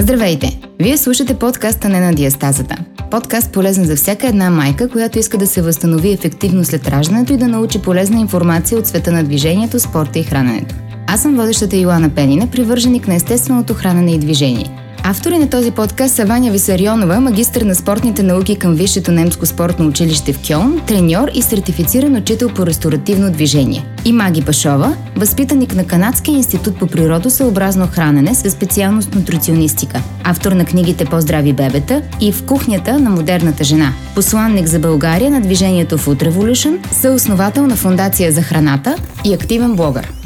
Здравейте! 0.00 0.60
Вие 0.78 0.96
слушате 0.96 1.34
подкаста 1.34 1.88
Не 1.88 2.00
на 2.00 2.14
диастазата. 2.14 2.76
Подкаст 3.10 3.52
полезен 3.52 3.84
за 3.84 3.96
всяка 3.96 4.26
една 4.26 4.50
майка, 4.50 4.88
която 4.88 5.18
иска 5.18 5.38
да 5.38 5.46
се 5.46 5.62
възстанови 5.62 6.12
ефективно 6.12 6.64
след 6.64 6.88
раждането 6.88 7.32
и 7.32 7.36
да 7.36 7.48
научи 7.48 7.82
полезна 7.82 8.20
информация 8.20 8.78
от 8.78 8.86
света 8.86 9.12
на 9.12 9.24
движението, 9.24 9.80
спорта 9.80 10.18
и 10.18 10.22
храненето. 10.22 10.74
Аз 11.06 11.22
съм 11.22 11.36
водещата 11.36 11.76
Йоана 11.76 12.10
Пенина, 12.10 12.46
привърженик 12.46 13.08
на 13.08 13.14
естественото 13.14 13.74
хранене 13.74 14.14
и 14.14 14.18
движение. 14.18 14.89
Автори 15.04 15.38
на 15.38 15.50
този 15.50 15.70
подкаст 15.70 16.14
са 16.14 16.24
Ваня 16.24 16.50
Висарионова, 16.50 17.20
магистър 17.20 17.62
на 17.62 17.74
спортните 17.74 18.22
науки 18.22 18.56
към 18.56 18.74
Висшето 18.74 19.12
немско 19.12 19.46
спортно 19.46 19.86
училище 19.86 20.32
в 20.32 20.40
Кьон, 20.48 20.80
треньор 20.86 21.28
и 21.34 21.42
сертифициран 21.42 22.16
учител 22.16 22.48
по 22.48 22.66
ресторативно 22.66 23.32
движение. 23.32 23.84
И 24.04 24.12
Маги 24.12 24.44
Пашова, 24.44 24.96
възпитаник 25.16 25.74
на 25.74 25.86
Канадския 25.86 26.36
институт 26.36 26.78
по 26.78 26.86
природосъобразно 26.86 27.86
хранене 27.86 28.34
със 28.34 28.52
специалност 28.52 29.14
нутриционистика, 29.14 30.02
автор 30.24 30.52
на 30.52 30.64
книгите 30.64 31.04
По-здрави 31.04 31.52
бебета 31.52 32.02
и 32.20 32.32
В 32.32 32.46
кухнята 32.46 32.98
на 32.98 33.10
модерната 33.10 33.64
жена, 33.64 33.92
посланник 34.14 34.66
за 34.66 34.78
България 34.78 35.30
на 35.30 35.40
движението 35.40 35.98
Food 35.98 36.30
Revolution, 36.30 36.92
съосновател 36.92 37.66
на 37.66 37.76
Фундация 37.76 38.32
за 38.32 38.42
храната 38.42 38.96
и 39.24 39.34
активен 39.34 39.76
блогър. 39.76 40.19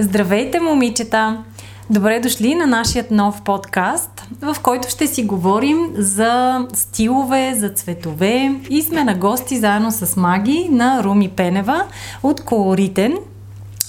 Здравейте, 0.00 0.60
момичета! 0.60 1.44
Добре 1.90 2.20
дошли 2.20 2.54
на 2.54 2.66
нашия 2.66 3.04
нов 3.10 3.42
подкаст, 3.42 4.26
в 4.40 4.56
който 4.62 4.88
ще 4.88 5.06
си 5.06 5.22
говорим 5.24 5.90
за 5.94 6.60
стилове, 6.74 7.54
за 7.54 7.68
цветове 7.70 8.54
и 8.70 8.82
сме 8.82 9.04
на 9.04 9.14
гости 9.14 9.58
заедно 9.58 9.90
с 9.90 10.16
Маги 10.16 10.68
на 10.70 11.02
Руми 11.02 11.28
Пенева 11.28 11.84
от 12.22 12.40
Колоритен, 12.40 13.18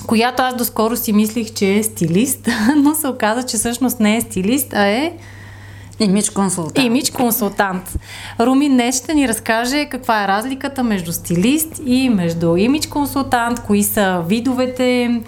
която 0.08 0.42
аз 0.42 0.56
доскоро 0.56 0.96
си 0.96 1.14
мислих, 1.14 1.54
че 1.54 1.74
е 1.74 1.84
стилист, 1.84 2.48
но 2.76 2.96
се 2.96 3.08
оказа, 3.08 3.44
че 3.44 3.58
всъщност 3.58 4.00
не 4.00 4.18
е 4.18 4.22
стилист, 4.22 4.74
а 4.74 4.86
е 4.86 5.14
Имидж 6.00 6.30
консултант. 6.30 6.86
Имидж 6.86 7.12
консултант. 7.12 8.00
Руми 8.40 8.70
днес 8.70 8.98
ще 8.98 9.14
ни 9.14 9.28
разкаже 9.28 9.86
каква 9.86 10.24
е 10.24 10.28
разликата 10.28 10.84
между 10.84 11.14
стилист 11.14 11.82
и 11.86 12.10
между 12.10 12.56
имидж 12.56 12.88
консултант, 12.88 13.60
кои 13.60 13.84
са 13.84 14.24
видовете 14.28 15.22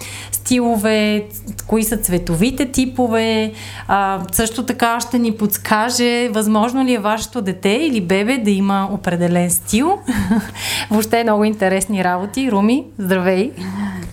стилове, 0.52 1.24
кои 1.66 1.84
са 1.84 1.96
цветовите 1.96 2.72
типове. 2.72 3.52
А, 3.88 4.20
също 4.32 4.66
така 4.66 5.00
ще 5.00 5.18
ни 5.18 5.32
подскаже 5.32 6.28
възможно 6.28 6.84
ли 6.84 6.94
е 6.94 6.98
вашето 6.98 7.42
дете 7.42 7.68
или 7.68 8.00
бебе 8.00 8.38
да 8.38 8.50
има 8.50 8.88
определен 8.92 9.50
стил. 9.50 9.98
Въобще 10.90 11.20
е 11.20 11.24
много 11.24 11.44
интересни 11.44 12.04
работи. 12.04 12.50
Руми, 12.52 12.84
здравей! 12.98 13.52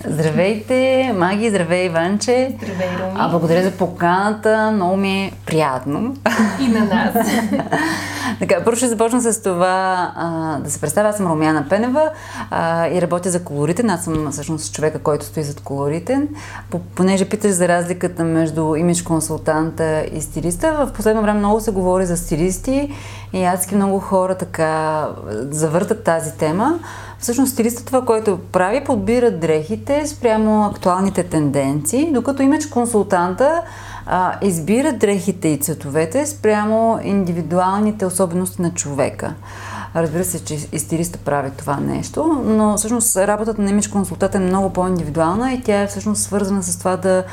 Здравейте, 0.07 1.11
Маги, 1.17 1.49
здравей, 1.49 1.85
Иванче. 1.85 2.55
Здравей, 2.57 2.97
Руми. 2.99 3.13
А, 3.15 3.29
благодаря 3.29 3.63
за 3.63 3.71
поканата, 3.71 4.71
много 4.71 4.97
ми 4.97 5.23
е 5.23 5.31
приятно. 5.45 6.15
И 6.61 6.67
на 6.67 6.85
нас. 6.85 7.13
така, 8.39 8.63
първо 8.65 8.77
ще 8.77 8.87
започна 8.87 9.21
с 9.21 9.41
това 9.41 10.11
а, 10.15 10.57
да 10.59 10.71
се 10.71 10.81
представя. 10.81 11.09
Аз 11.09 11.17
съм 11.17 11.27
Румяна 11.27 11.65
Пенева 11.69 12.09
а, 12.51 12.87
и 12.87 13.01
работя 13.01 13.29
за 13.29 13.43
колоритен. 13.43 13.89
Аз 13.89 14.03
съм 14.03 14.31
всъщност 14.31 14.73
човека, 14.73 14.99
който 14.99 15.25
стои 15.25 15.43
зад 15.43 15.61
Понеже 16.95 17.29
питаш 17.29 17.51
за 17.51 17.67
разликата 17.67 18.23
между 18.23 18.75
имидж 18.75 19.01
консултанта 19.01 20.05
и 20.13 20.21
стилиста, 20.21 20.85
в 20.85 20.93
последно 20.93 21.21
време 21.21 21.39
много 21.39 21.59
се 21.59 21.71
говори 21.71 22.05
за 22.05 22.17
стилисти 22.17 22.91
и 23.33 23.43
адски 23.43 23.75
много 23.75 23.99
хора 23.99 24.35
така 24.35 25.07
завъртат 25.49 26.03
тази 26.03 26.37
тема. 26.37 26.79
Всъщност 27.19 27.53
стилистът 27.53 27.85
това, 27.85 28.05
което 28.05 28.39
прави, 28.51 28.83
подбира 28.83 29.31
дрехите 29.31 30.07
спрямо 30.07 30.65
актуалните 30.65 31.23
тенденции, 31.23 32.11
докато 32.13 32.41
имидж 32.41 32.65
консултанта 32.65 33.61
а, 34.05 34.33
избира 34.41 34.93
дрехите 34.93 35.47
и 35.47 35.59
цветовете 35.59 36.25
спрямо 36.25 36.99
индивидуалните 37.03 38.05
особености 38.05 38.61
на 38.61 38.73
човека. 38.73 39.33
Разбира 39.95 40.23
се, 40.23 40.45
че 40.45 40.67
и 40.71 40.79
стилиста 40.79 41.19
прави 41.19 41.51
това 41.57 41.77
нещо, 41.77 42.43
но 42.45 42.77
всъщност 42.77 43.17
работата 43.17 43.61
на 43.61 43.69
имидж 43.69 43.87
консултант 43.87 44.35
е 44.35 44.39
много 44.39 44.69
по-индивидуална 44.69 45.53
и 45.53 45.61
тя 45.61 45.81
е 45.81 45.87
всъщност 45.87 46.21
свързана 46.21 46.63
с 46.63 46.79
това 46.79 46.97
да, 46.97 47.23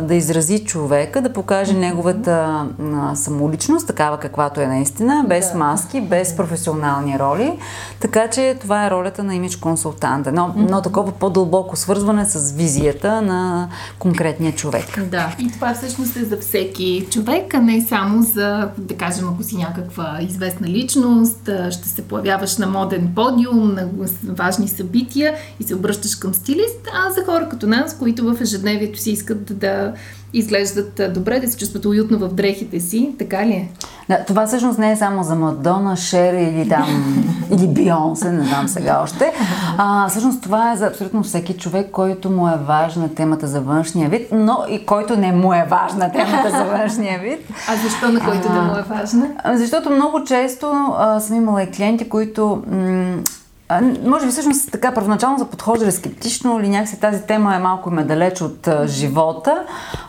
да 0.00 0.14
изрази 0.14 0.64
човека, 0.64 1.22
да 1.22 1.32
покаже 1.32 1.72
mm-hmm. 1.72 1.78
неговата 1.78 2.66
самоличност, 3.14 3.86
такава 3.86 4.18
каквато 4.18 4.60
е 4.60 4.66
наистина, 4.66 5.24
без 5.28 5.52
да. 5.52 5.58
маски, 5.58 6.00
без 6.00 6.36
професионални 6.36 7.18
роли. 7.18 7.58
Така 8.00 8.30
че 8.30 8.56
това 8.60 8.86
е 8.86 8.90
ролята 8.90 9.24
на 9.24 9.34
имидж 9.34 9.56
консултанта. 9.56 10.32
Но, 10.32 10.42
mm-hmm. 10.42 10.70
но 10.70 10.82
такова 10.82 11.12
по-дълбоко 11.12 11.76
свързване 11.76 12.24
с 12.24 12.52
визията 12.52 13.22
на 13.22 13.68
конкретния 13.98 14.52
човек. 14.52 15.04
Да, 15.10 15.36
и 15.38 15.52
това 15.52 15.74
всъщност 15.74 16.16
е 16.16 16.24
за 16.24 16.36
всеки 16.36 17.06
човек, 17.10 17.54
а 17.54 17.60
не 17.60 17.86
само 17.88 18.22
за, 18.22 18.68
да 18.78 18.96
кажем, 18.96 19.28
ако 19.34 19.42
си 19.42 19.56
някаква 19.56 20.18
известна 20.20 20.68
личност, 20.68 21.50
ще 21.70 21.88
се 21.88 21.97
появяваш 22.02 22.56
на 22.56 22.66
моден 22.66 23.12
подиум, 23.14 23.74
на 23.74 23.88
важни 24.24 24.68
събития 24.68 25.34
и 25.60 25.64
се 25.64 25.74
обръщаш 25.74 26.16
към 26.16 26.34
стилист, 26.34 26.88
а 26.92 27.10
за 27.10 27.24
хора 27.24 27.48
като 27.48 27.66
нас, 27.66 27.98
които 27.98 28.34
в 28.34 28.40
ежедневието 28.40 28.98
си 28.98 29.10
искат 29.10 29.58
да 29.58 29.92
изглеждат 30.32 31.00
добре, 31.14 31.40
да 31.40 31.48
се 31.48 31.58
чувстват 31.58 31.84
уютно 31.84 32.18
в 32.18 32.28
дрехите 32.28 32.80
си, 32.80 33.14
така 33.18 33.46
ли 33.46 33.52
е? 33.52 33.68
Да, 34.08 34.24
това 34.24 34.46
всъщност 34.46 34.78
не 34.78 34.92
е 34.92 34.96
само 34.96 35.22
за 35.22 35.34
Мадона, 35.34 35.96
Шер 35.96 36.34
или 36.34 36.68
там, 36.68 37.14
или 37.50 37.68
Бионсе, 37.68 38.32
не 38.32 38.44
знам 38.44 38.68
сега 38.68 39.00
още. 39.02 39.32
А, 39.78 40.08
всъщност 40.08 40.42
това 40.42 40.72
е 40.72 40.76
за 40.76 40.86
абсолютно 40.86 41.22
всеки 41.22 41.54
човек, 41.54 41.90
който 41.90 42.30
му 42.30 42.48
е 42.48 42.56
важна 42.66 43.14
темата 43.14 43.46
за 43.46 43.60
външния 43.60 44.08
вид, 44.08 44.28
но 44.32 44.64
и 44.70 44.86
който 44.86 45.16
не 45.16 45.32
му 45.32 45.54
е 45.54 45.66
важна 45.70 46.12
темата 46.12 46.50
за 46.50 46.64
външния 46.64 47.18
вид. 47.18 47.38
А 47.68 47.76
защо 47.76 48.08
на 48.08 48.20
който 48.20 48.48
а, 48.50 48.54
да 48.54 48.62
му 48.62 48.76
е 48.76 48.82
важна? 48.82 49.28
Защото 49.52 49.90
много 49.90 50.24
често 50.24 50.94
а, 50.98 51.20
съм 51.20 51.36
имала 51.36 51.62
и 51.62 51.70
клиенти, 51.70 52.08
които 52.08 52.62
м- 52.70 53.18
а, 53.68 53.80
може 54.04 54.26
би 54.26 54.32
всъщност 54.32 54.72
така 54.72 54.94
първоначално 54.94 55.38
заподхождали 55.38 55.92
скептично 55.92 56.60
или 56.60 56.68
някакси 56.68 57.00
тази 57.00 57.22
тема 57.22 57.56
е 57.56 57.58
малко 57.58 57.90
ме 57.90 58.04
далеч 58.04 58.40
от 58.40 58.68
а, 58.68 58.86
живота, 58.86 59.62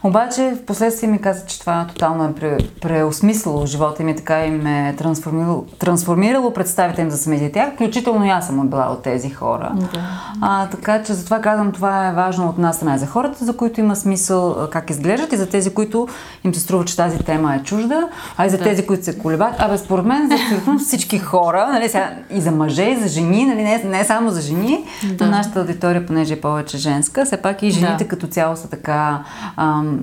обаче 0.03 0.55
в 0.55 0.65
последствие 0.65 1.09
ми 1.09 1.21
каза, 1.21 1.45
че 1.45 1.59
това 1.59 1.85
тотално 1.87 2.23
е 2.23 2.33
пре, 2.33 2.57
преосмислило 2.81 3.65
живота 3.65 4.03
им 4.03 4.09
и 4.09 4.15
така 4.15 4.45
им 4.45 4.67
е 4.67 4.95
трансформирало, 4.97 5.65
трансформирало 5.79 6.53
представите 6.53 7.01
им 7.01 7.09
за 7.09 7.17
самите 7.17 7.51
тях, 7.51 7.73
включително 7.73 8.25
и 8.25 8.29
аз 8.29 8.47
съм 8.47 8.67
била 8.67 8.91
от 8.91 9.03
тези 9.03 9.29
хора. 9.29 9.71
Да. 9.75 10.01
А, 10.41 10.67
така 10.67 11.03
че 11.03 11.13
затова 11.13 11.41
казвам, 11.41 11.71
това 11.71 12.07
е 12.07 12.13
важно 12.13 12.49
от 12.49 12.57
нас 12.57 12.75
страна 12.75 12.97
за 12.97 13.05
хората, 13.05 13.45
за 13.45 13.57
които 13.57 13.79
има 13.79 13.95
смисъл 13.95 14.67
как 14.71 14.89
изглеждат 14.89 15.33
и 15.33 15.37
за 15.37 15.49
тези, 15.49 15.73
които 15.73 16.07
им 16.43 16.53
се 16.53 16.59
струва, 16.59 16.85
че 16.85 16.95
тази 16.95 17.17
тема 17.17 17.55
е 17.55 17.63
чужда, 17.63 18.07
а 18.37 18.45
и 18.45 18.49
за 18.49 18.57
да. 18.57 18.63
тези, 18.63 18.87
които 18.87 19.03
се 19.03 19.17
колебат. 19.17 19.55
Абе, 19.57 19.77
според 19.77 20.05
мен 20.05 20.27
за 20.29 20.35
абсолютно 20.35 20.79
всички 20.79 21.19
хора, 21.19 21.69
нали, 21.71 21.89
сега, 21.89 22.11
и 22.31 22.41
за 22.41 22.51
мъже, 22.51 22.83
и 22.83 22.95
за 22.95 23.07
жени, 23.07 23.48
нали, 23.49 23.63
не, 23.63 23.83
не 23.83 24.03
само 24.03 24.29
за 24.29 24.41
жени, 24.41 24.83
да. 25.03 25.25
но 25.25 25.31
нашата 25.31 25.59
аудитория, 25.59 26.05
понеже 26.05 26.33
е 26.33 26.41
повече 26.41 26.77
женска, 26.77 27.25
все 27.25 27.37
пак 27.37 27.63
и 27.63 27.71
жените 27.71 28.03
да. 28.03 28.07
като 28.07 28.27
цяло 28.27 28.55
са 28.55 28.69
така 28.69 29.23
ам, 29.57 29.99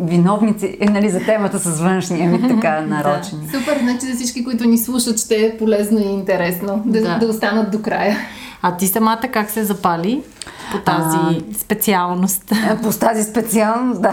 виновници 0.00 0.76
е, 0.80 0.90
нали, 0.90 1.10
за 1.10 1.20
темата 1.20 1.58
с 1.58 1.80
външния 1.80 2.30
вид, 2.30 2.48
така 2.48 2.80
нарочени. 2.80 3.46
Да. 3.46 3.58
Супер, 3.58 3.78
значи 3.82 4.06
за 4.06 4.14
всички, 4.14 4.44
които 4.44 4.64
ни 4.64 4.78
слушат, 4.78 5.18
ще 5.20 5.34
е 5.34 5.58
полезно 5.58 5.98
и 5.98 6.12
интересно 6.12 6.82
да, 6.86 7.02
да. 7.02 7.18
да 7.18 7.26
останат 7.26 7.70
до 7.70 7.82
края. 7.82 8.16
А 8.62 8.76
ти 8.76 8.86
самата 8.86 9.20
как 9.32 9.50
се 9.50 9.64
запали 9.64 10.22
по 10.72 10.78
тази 10.78 11.16
а, 11.16 11.58
специалност? 11.58 12.52
По 12.82 12.92
тази 12.92 13.22
специалност, 13.22 14.02
да. 14.02 14.12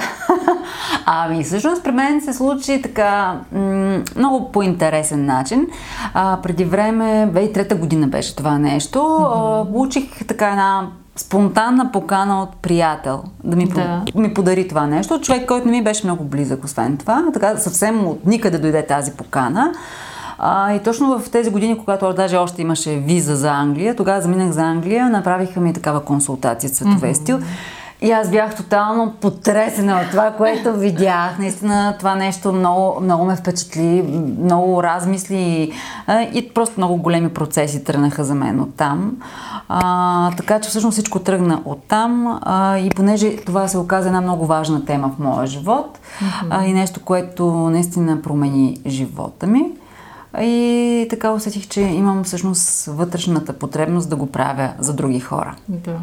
Ами, 1.05 1.43
всъщност 1.43 1.83
при 1.83 1.91
мен 1.91 2.21
се 2.21 2.33
случи 2.33 2.81
така 2.81 3.39
м- 3.51 3.99
много 4.15 4.51
по 4.51 4.63
интересен 4.63 5.25
начин. 5.25 5.67
А, 6.13 6.39
преди 6.43 6.65
време, 6.65 7.29
2003 7.33 7.79
година 7.79 8.07
беше 8.07 8.35
това 8.35 8.57
нещо, 8.57 8.99
mm-hmm. 8.99 9.61
а, 9.61 9.71
получих 9.71 10.27
така 10.27 10.49
една 10.49 10.87
спонтанна 11.15 11.91
покана 11.91 12.41
от 12.41 12.55
приятел 12.55 13.23
да 13.43 13.55
ми, 13.55 13.67
да. 13.67 14.03
ми 14.15 14.33
подари 14.33 14.67
това 14.67 14.87
нещо. 14.87 15.21
Човек, 15.21 15.47
който 15.47 15.65
не 15.65 15.71
ми 15.71 15.83
беше 15.83 16.07
много 16.07 16.23
близък, 16.23 16.63
освен 16.63 16.97
това. 16.97 17.23
Така 17.33 17.57
съвсем 17.57 18.07
от 18.07 18.25
никъде 18.25 18.57
дойде 18.57 18.85
тази 18.85 19.11
покана. 19.11 19.73
А, 20.39 20.73
и 20.73 20.79
точно 20.83 21.19
в 21.19 21.29
тези 21.29 21.49
години, 21.49 21.77
когато 21.77 22.13
даже 22.13 22.37
още 22.37 22.61
имаше 22.61 22.95
виза 22.95 23.35
за 23.35 23.49
Англия, 23.49 23.95
тогава 23.95 24.21
заминах 24.21 24.51
за 24.51 24.61
Англия, 24.61 25.09
направиха 25.09 25.59
ми 25.59 25.73
такава 25.73 26.03
консултация 26.03 26.69
цветове 26.69 27.13
mm-hmm. 27.13 27.21
стил. 27.21 27.39
И 28.01 28.11
аз 28.11 28.31
бях 28.31 28.55
тотално 28.55 29.13
потресена 29.21 30.01
от 30.03 30.11
това, 30.11 30.31
което 30.31 30.73
видях. 30.73 31.39
Наистина 31.39 31.95
това 31.99 32.15
нещо 32.15 32.53
много, 32.53 33.01
много 33.01 33.25
ме 33.25 33.35
впечатли, 33.35 34.05
много 34.43 34.83
размисли 34.83 35.71
и 36.33 36.49
просто 36.53 36.73
много 36.77 36.97
големи 36.97 37.29
процеси 37.29 37.83
тръгнаха 37.83 38.23
за 38.23 38.35
мен 38.35 38.59
от 38.59 38.75
там. 38.75 39.17
А, 39.69 40.31
така 40.31 40.59
че 40.59 40.69
всъщност 40.69 40.93
всичко 40.93 41.19
тръгна 41.19 41.61
от 41.65 41.83
там 41.87 42.39
а, 42.41 42.77
и 42.77 42.89
понеже 42.89 43.35
това 43.35 43.67
се 43.67 43.77
оказа 43.77 44.07
една 44.07 44.21
много 44.21 44.45
важна 44.45 44.85
тема 44.85 45.11
в 45.15 45.19
моя 45.19 45.47
живот 45.47 45.99
mm-hmm. 45.99 46.47
а, 46.49 46.65
и 46.65 46.73
нещо, 46.73 46.99
което 47.05 47.45
наистина 47.51 48.21
промени 48.21 48.77
живота 48.85 49.47
ми. 49.47 49.65
И 50.39 51.07
така 51.09 51.31
усетих, 51.31 51.67
че 51.67 51.81
имам 51.81 52.23
всъщност 52.23 52.85
вътрешната 52.85 53.53
потребност 53.53 54.09
да 54.09 54.15
го 54.15 54.27
правя 54.27 54.73
за 54.79 54.93
други 54.93 55.19
хора. 55.19 55.55
Да. 55.67 55.99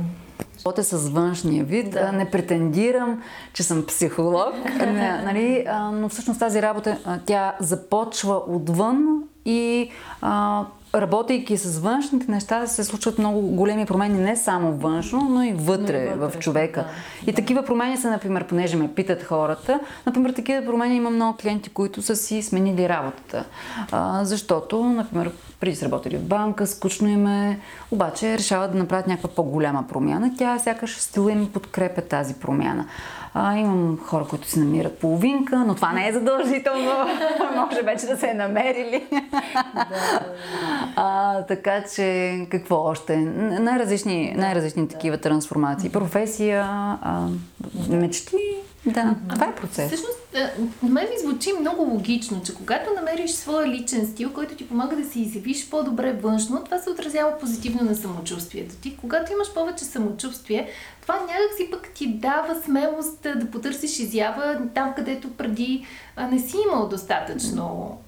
Работя 0.67 0.85
с 0.85 1.09
външния 1.09 1.65
вид, 1.65 1.91
да. 1.91 2.12
не 2.12 2.31
претендирам, 2.31 3.23
че 3.53 3.62
съм 3.62 3.85
психолог, 3.87 4.55
не, 4.79 5.23
нали, 5.25 5.67
но 5.93 6.09
всъщност 6.09 6.41
тази 6.41 6.62
работа, 6.62 7.21
тя 7.26 7.55
започва 7.61 8.35
отвън 8.35 9.23
и 9.44 9.91
а, 10.23 10.65
работейки 10.94 11.56
с 11.56 11.79
външните 11.79 12.31
неща, 12.31 12.67
се 12.67 12.85
случват 12.85 13.19
много 13.19 13.41
големи 13.41 13.87
промени, 13.87 14.19
не 14.19 14.37
само 14.37 14.73
външно, 14.73 15.20
но 15.20 15.43
и 15.43 15.52
вътре, 15.52 16.11
но 16.11 16.20
вътре 16.20 16.38
в 16.38 16.43
човека. 16.43 16.81
Да, 16.81 16.88
и 17.23 17.32
да. 17.32 17.37
такива 17.37 17.62
промени 17.62 17.96
са, 17.96 18.11
например, 18.11 18.46
понеже 18.46 18.76
ме 18.76 18.94
питат 18.94 19.23
хората, 19.23 19.81
например, 20.06 20.31
такива 20.32 20.67
промени 20.67 20.96
има 20.96 21.11
много 21.11 21.37
клиенти, 21.37 21.70
които 21.70 22.02
са 22.02 22.17
си 22.17 22.43
сменили 22.43 22.88
работата. 22.88 23.44
А, 23.93 24.25
защото, 24.25 24.85
например, 24.85 25.31
преди 25.64 25.76
са 25.76 25.84
работили 25.84 26.16
в 26.16 26.22
банка, 26.22 26.66
скучно 26.66 27.08
им 27.08 27.26
е, 27.26 27.58
обаче 27.90 28.38
решават 28.38 28.72
да 28.72 28.78
направят 28.78 29.06
някаква 29.06 29.28
по-голяма 29.28 29.84
промяна. 29.88 30.32
Тя 30.38 30.58
сякаш 30.58 30.96
стила 30.96 31.32
им 31.32 31.50
подкрепя 31.52 32.00
тази 32.00 32.34
промяна. 32.34 32.87
А, 33.34 33.56
имам 33.56 33.99
хора, 34.06 34.25
които 34.25 34.49
си 34.49 34.58
намират 34.58 34.99
половинка, 34.99 35.64
но 35.66 35.75
това 35.75 35.93
не 35.93 36.08
е 36.08 36.12
задължително. 36.12 36.90
Може 37.56 37.82
вече 37.82 38.06
да 38.06 38.16
се 38.16 38.26
е 38.26 38.34
намерили. 38.34 39.05
а, 40.96 41.43
така 41.43 41.84
че, 41.94 42.38
какво 42.50 42.76
още? 42.76 43.16
Най-различни, 43.16 44.34
най-различни 44.37 44.88
такива 44.88 45.19
трансформации. 45.19 45.90
Професия, 45.90 46.64
а, 47.02 47.28
мечти, 47.88 48.37
да, 48.87 49.17
това 49.29 49.47
е 49.47 49.55
процес. 49.55 49.87
Всъщност, 49.87 50.19
на 50.83 50.89
мен 50.89 51.07
ми 51.11 51.29
звучи 51.29 51.53
много 51.61 51.83
логично, 51.83 52.43
че 52.43 52.55
когато 52.55 52.95
намериш 52.95 53.31
своя 53.31 53.69
личен 53.69 54.07
стил, 54.07 54.33
който 54.33 54.55
ти 54.55 54.69
помага 54.69 54.97
да 54.97 55.05
се 55.05 55.21
изявиш 55.21 55.71
по-добре 55.71 56.13
външно, 56.13 56.65
това 56.65 56.79
се 56.79 56.91
отразява 56.91 57.39
позитивно 57.39 57.83
на 57.83 57.95
самочувствието 57.95 58.75
ти. 58.75 58.97
Когато 58.97 59.33
имаш 59.33 59.55
повече 59.55 59.85
самочувствие, 59.85 60.69
това 61.03 61.15
някак 61.15 61.57
си 61.57 61.71
пък 61.71 61.89
ти 61.95 62.09
дава 62.09 62.63
смелост 62.65 63.23
да 63.23 63.51
потърсиш 63.51 63.99
изява 63.99 64.61
там, 64.75 64.93
където 64.97 65.31
преди 65.31 65.87
не 66.31 66.39
си 66.39 66.57
имал 66.69 66.89
достатъчно 66.89 67.99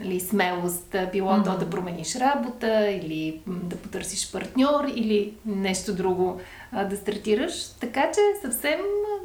нали, 0.00 0.20
смелост, 0.20 0.96
било 1.12 1.30
mm-hmm. 1.30 1.44
то 1.44 1.58
да 1.58 1.70
промениш 1.70 2.16
работа 2.16 2.90
или 2.90 3.40
да 3.46 3.76
потърсиш 3.76 4.32
партньор 4.32 4.84
или 4.94 5.32
нещо 5.46 5.94
друго 5.94 6.40
а, 6.72 6.84
да 6.84 6.96
стартираш. 6.96 7.52
Така 7.80 8.02
че 8.14 8.48
съвсем 8.50 8.78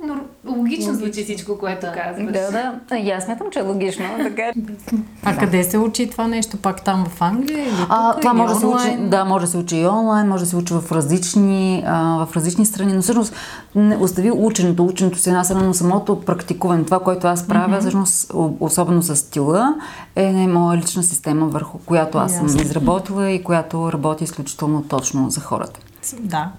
логично, 0.04 0.26
логично 0.46 0.94
звучи 0.94 1.24
всичко, 1.24 1.58
което 1.58 1.86
да. 1.86 1.92
казваш. 1.92 2.34
Да, 2.34 2.80
да. 2.90 2.98
И 2.98 3.12
аз 3.12 3.24
смятам, 3.24 3.48
че 3.52 3.60
е 3.60 3.62
логично. 3.62 4.06
Така. 4.18 4.52
а 5.24 5.34
да. 5.34 5.40
къде 5.40 5.64
се 5.64 5.78
учи 5.78 6.10
това 6.10 6.28
нещо? 6.28 6.58
Пак 6.58 6.84
там 6.84 7.06
в 7.06 7.22
Англия? 7.22 7.64
Или 7.64 7.70
тук, 7.70 7.88
а, 7.90 8.20
това 8.20 8.32
или 8.32 8.38
може 8.38 8.54
да 8.54 8.60
се 8.60 8.66
учи, 8.66 8.98
да, 9.00 9.26
може 9.26 9.46
да 9.46 9.52
се 9.52 9.58
учи 9.58 9.78
и 9.78 9.86
онлайн, 9.86 10.28
може 10.28 10.44
да 10.44 10.50
се 10.50 10.56
учи 10.56 10.74
в 10.74 10.92
различни, 10.92 11.84
а, 11.88 12.26
в 12.26 12.36
различни 12.36 12.66
страни, 12.66 12.94
но 12.94 13.02
всъщност 13.02 13.34
не 13.76 13.98
остави 13.98 14.32
ученето, 14.32 14.86
ученето 14.86 15.18
си 15.18 15.30
една 15.30 15.44
страна, 15.44 15.64
но 15.64 15.74
самото 15.74 16.22
практикуване, 16.22 16.86
това, 16.86 17.00
което 17.00 17.28
аз 17.28 17.48
правя, 17.48 17.76
mm-hmm. 17.76 17.80
всъщност, 17.80 18.32
особено 18.60 19.02
с 19.02 19.16
стила, 19.16 19.76
е 20.16 20.34
не 20.34 20.48
моя 20.48 20.78
лична 20.78 21.04
система, 21.04 21.46
върху 21.46 21.78
която 21.78 22.18
аз 22.18 22.36
съм 22.36 22.46
изработила 22.46 23.30
и 23.30 23.44
която 23.44 23.92
работи 23.92 24.24
изключително 24.24 24.84
точно 24.90 25.30
за 25.30 25.42
хората. 25.42 25.80
Да. 26.20 26.50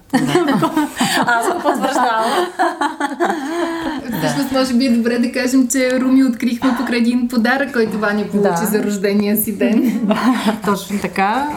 Аз 1.25 1.47
го 1.47 1.53
потвърждавам. 1.53 2.47
Всъщност, 4.17 4.51
може 4.51 4.73
би 4.73 4.85
е 4.85 4.89
добре 4.89 5.19
да 5.19 5.31
кажем, 5.31 5.67
че 5.67 5.99
Руми 5.99 6.23
открихме 6.23 6.75
покрай 6.77 6.99
един 6.99 7.27
подарък, 7.27 7.73
който 7.73 7.99
Ваня 7.99 8.23
получи 8.31 8.61
да. 8.61 8.65
за 8.65 8.83
рождения 8.83 9.37
си 9.37 9.57
ден. 9.57 10.07
Точно 10.65 10.99
така. 10.99 11.47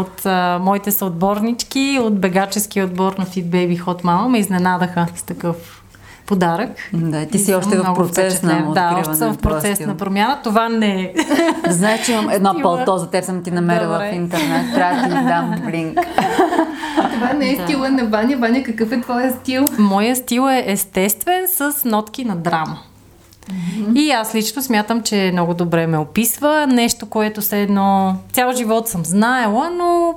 От 0.00 0.24
моите 0.62 0.90
съотборнички, 0.90 1.98
от 2.02 2.20
бегачески 2.20 2.82
отбор 2.82 3.14
на 3.18 3.26
Fit 3.26 3.44
Baby 3.44 3.82
Hot 3.82 4.02
Mama 4.02 4.28
ме 4.28 4.38
изненадаха 4.38 5.06
с 5.16 5.22
такъв 5.22 5.82
подарък. 6.26 6.70
Да, 6.92 7.26
ти 7.26 7.38
си 7.38 7.54
още 7.54 7.78
в 7.78 7.94
процес 7.94 8.42
на 8.42 8.72
Да, 8.74 8.96
още 9.00 9.14
съм 9.14 9.34
в 9.34 9.38
процес 9.38 9.80
на 9.80 9.96
промяна. 9.96 10.38
Това 10.44 10.68
не 10.68 11.00
е. 11.02 11.12
Знаеш, 11.68 12.06
че 12.06 12.12
имам 12.12 12.30
едно 12.30 12.54
пълто 12.62 12.98
за 12.98 13.10
теб, 13.10 13.24
съм 13.24 13.42
ти 13.42 13.50
намерила 13.50 13.92
Добре. 13.92 14.10
в 14.12 14.14
интернет. 14.14 14.74
Трябва 14.74 14.96
да 14.96 15.02
ти 15.02 15.26
дам 15.26 15.54
блинк. 15.66 15.98
Това 17.12 17.32
не 17.32 17.50
е 17.50 17.56
да. 17.56 17.64
стила 17.64 17.90
на 17.90 18.04
Ваня. 18.04 18.36
Ваня, 18.36 18.62
какъв 18.62 18.92
е 18.92 19.00
твоя 19.00 19.32
стил? 19.32 19.68
Моя 19.78 20.16
стил 20.16 20.48
е 20.50 20.64
естествен 20.66 21.48
с 21.48 21.84
нотки 21.84 22.24
на 22.24 22.36
драма. 22.36 22.78
Mm-hmm. 23.50 23.98
И 23.98 24.10
аз 24.10 24.34
лично 24.34 24.62
смятам, 24.62 25.02
че 25.02 25.30
много 25.32 25.54
добре 25.54 25.86
ме 25.86 25.98
описва. 25.98 26.66
Нещо, 26.66 27.06
което 27.06 27.42
се 27.42 27.62
едно 27.62 28.16
цял 28.32 28.52
живот 28.52 28.88
съм 28.88 29.04
знаела, 29.04 29.70
но 29.70 30.14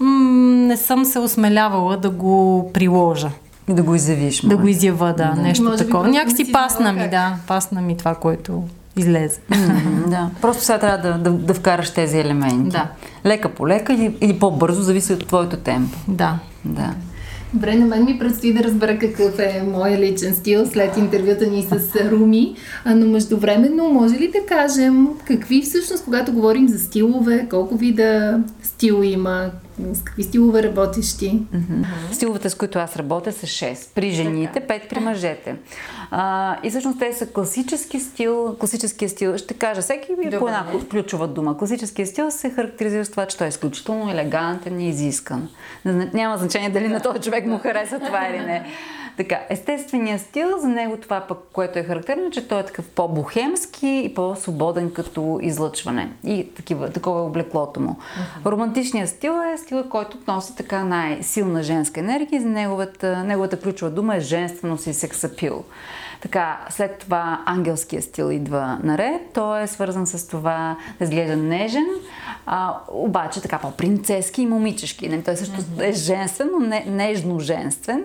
м- 0.00 0.66
не 0.66 0.76
съм 0.76 1.04
се 1.04 1.18
осмелявала 1.18 1.96
да 1.96 2.10
го 2.10 2.70
приложа. 2.74 3.30
Да 3.68 3.82
го 3.82 3.94
изявиш. 3.94 4.40
Да 4.40 4.56
го 4.56 4.68
изява, 4.68 5.06
да, 5.06 5.32
да. 5.34 5.42
нещо 5.42 5.62
Може 5.62 5.84
такова. 5.84 6.08
Някакси 6.08 6.52
пасна 6.52 6.92
ми, 6.92 7.08
да, 7.08 7.34
пасна 7.46 7.80
ми 7.82 7.96
това, 7.96 8.14
което 8.14 8.62
излезе. 8.96 9.40
Mm-hmm, 9.50 10.08
да. 10.08 10.30
Просто 10.40 10.64
сега 10.64 10.78
трябва 10.78 10.98
да, 10.98 11.18
да, 11.18 11.30
да 11.30 11.54
вкараш 11.54 11.90
тези 11.90 12.18
елементи. 12.18 12.70
Да. 12.70 12.88
Лека 13.26 13.48
по 13.48 13.68
лека 13.68 13.92
или, 13.92 14.16
или 14.20 14.38
по-бързо, 14.38 14.82
зависи 14.82 15.12
от 15.12 15.26
твоето 15.26 15.56
темпо. 15.56 15.98
Да. 16.08 16.38
Да. 16.64 16.94
Добре, 17.54 17.76
на 17.76 17.86
мен 17.86 18.04
ми 18.04 18.18
предстои 18.18 18.54
да 18.54 18.64
разбера 18.64 18.98
какъв 18.98 19.38
е 19.38 19.62
моят 19.72 20.00
личен 20.00 20.34
стил 20.34 20.66
след 20.66 20.96
интервюта 20.96 21.46
ни 21.46 21.62
с 21.62 21.96
Руми, 22.10 22.54
но 22.86 23.06
междувременно 23.06 23.88
може 23.88 24.14
ли 24.14 24.28
да 24.28 24.46
кажем 24.46 25.08
какви 25.24 25.62
всъщност, 25.62 26.04
когато 26.04 26.32
говорим 26.32 26.68
за 26.68 26.78
стилове, 26.78 27.46
колко 27.50 27.76
вида 27.76 28.40
стил 28.82 29.02
има, 29.02 29.50
с 29.92 30.02
какви 30.02 30.22
стилове 30.22 30.62
работиш 30.62 31.16
ти? 31.16 31.42
Mm-hmm. 31.54 32.12
Стиловете, 32.12 32.50
с 32.50 32.54
които 32.54 32.78
аз 32.78 32.96
работя, 32.96 33.32
са 33.32 33.46
6. 33.46 33.94
При 33.94 34.10
жените, 34.10 34.60
5 34.60 34.88
при 34.88 35.00
мъжете. 35.00 35.56
А, 36.10 36.56
и 36.62 36.70
всъщност 36.70 36.98
те 36.98 37.12
са 37.12 37.26
класически 37.26 38.00
стил. 38.00 38.56
Класическия 38.60 39.08
стил, 39.08 39.38
ще 39.38 39.54
кажа, 39.54 39.82
всеки 39.82 40.12
е 40.12 40.38
по 40.38 40.48
една 40.48 40.66
ключова 40.90 41.28
дума. 41.28 41.58
Класическия 41.58 42.06
стил 42.06 42.30
се 42.30 42.50
характеризира 42.50 43.04
с 43.04 43.10
това, 43.10 43.26
че 43.26 43.38
той 43.38 43.46
е 43.46 43.48
изключително 43.48 44.10
елегантен 44.10 44.80
и 44.80 44.88
изискан. 44.88 45.48
Няма 45.84 46.38
значение 46.38 46.70
дали 46.70 46.88
на 46.88 47.02
този 47.02 47.20
човек 47.20 47.46
му 47.46 47.58
харесва 47.58 47.98
това 47.98 48.28
или 48.28 48.38
не. 48.38 48.66
Така, 49.16 49.40
естественият 49.50 50.20
стил, 50.20 50.58
за 50.58 50.68
него 50.68 50.96
това 50.96 51.20
пък, 51.20 51.38
което 51.52 51.78
е 51.78 51.82
характерно, 51.82 52.30
че 52.30 52.48
той 52.48 52.60
е 52.60 52.64
такъв 52.64 52.88
по-бухемски 52.88 54.02
и 54.04 54.14
по-свободен 54.14 54.92
като 54.92 55.38
излъчване. 55.42 56.12
И 56.24 56.54
такива, 56.54 56.90
такова 56.90 57.20
е 57.20 57.22
облеклото 57.22 57.80
му. 57.80 57.90
Uh-huh. 57.90 58.50
Романтичният 58.50 59.08
стил 59.08 59.32
е 59.54 59.58
стил, 59.58 59.88
който 59.88 60.18
носи 60.28 60.56
така 60.56 60.84
най-силна 60.84 61.62
женска 61.62 62.00
енергия 62.00 62.38
и 62.38 62.40
за 62.40 62.48
неговата, 62.48 63.24
неговата 63.24 63.60
ключова 63.60 63.90
дума 63.90 64.16
е 64.16 64.20
женственост 64.20 64.86
и 64.86 64.94
сексапил. 64.94 65.64
Така, 66.22 66.60
след 66.70 66.98
това 66.98 67.42
ангелския 67.46 68.02
стил 68.02 68.30
идва 68.30 68.78
наред. 68.82 69.22
Той 69.34 69.62
е 69.62 69.66
свързан 69.66 70.06
с 70.06 70.28
това 70.28 70.76
да 70.98 71.04
изглежда 71.04 71.36
нежен, 71.36 71.86
а, 72.46 72.74
обаче 72.88 73.42
така 73.42 73.58
по-принцески 73.58 74.42
и 74.42 74.46
момичешки. 74.46 75.08
Не, 75.08 75.22
той 75.22 75.36
също 75.36 75.60
mm-hmm. 75.60 75.88
е 75.88 75.92
женствен, 75.92 76.48
но 76.52 76.66
не, 76.66 76.84
нежно-женствен. 76.88 78.04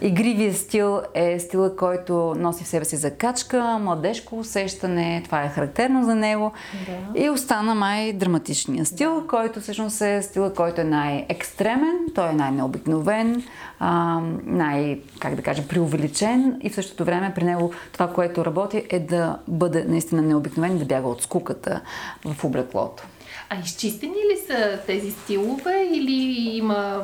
Игривия 0.00 0.54
стил 0.54 1.00
е 1.14 1.38
стила, 1.38 1.76
който 1.76 2.34
носи 2.38 2.64
в 2.64 2.68
себе 2.68 2.84
си 2.84 2.96
закачка, 2.96 3.78
младежко 3.80 4.38
усещане, 4.38 5.22
това 5.24 5.44
е 5.44 5.48
характерно 5.48 6.04
за 6.04 6.14
него. 6.14 6.52
Да. 6.86 7.20
И 7.20 7.30
остана 7.30 7.74
май 7.74 8.12
драматичния 8.12 8.86
стил, 8.86 9.20
да. 9.20 9.26
който 9.26 9.60
всъщност 9.60 10.00
е 10.00 10.22
стила, 10.22 10.54
който 10.54 10.80
е 10.80 10.84
най-екстремен, 10.84 11.98
той 12.14 12.28
е 12.28 12.32
най-необикновен, 12.32 13.42
най, 14.46 15.00
как 15.18 15.34
да 15.34 15.42
кажа, 15.42 15.68
преувеличен 15.68 16.60
и 16.62 16.70
в 16.70 16.74
същото 16.74 17.04
време 17.04 17.32
при 17.34 17.44
него 17.54 17.72
това, 17.92 18.08
което 18.08 18.44
работи 18.44 18.86
е 18.90 18.98
да 18.98 19.38
бъде 19.48 19.84
наистина 19.84 20.22
необикновен 20.22 20.78
да 20.78 20.84
бяга 20.84 21.08
от 21.08 21.22
скуката 21.22 21.80
в 22.24 22.44
облеклото. 22.44 23.02
А 23.54 23.60
изчистени 23.64 24.12
ли 24.12 24.46
са 24.46 24.78
тези 24.86 25.10
стилове 25.10 25.88
или 25.92 26.12
има 26.56 27.02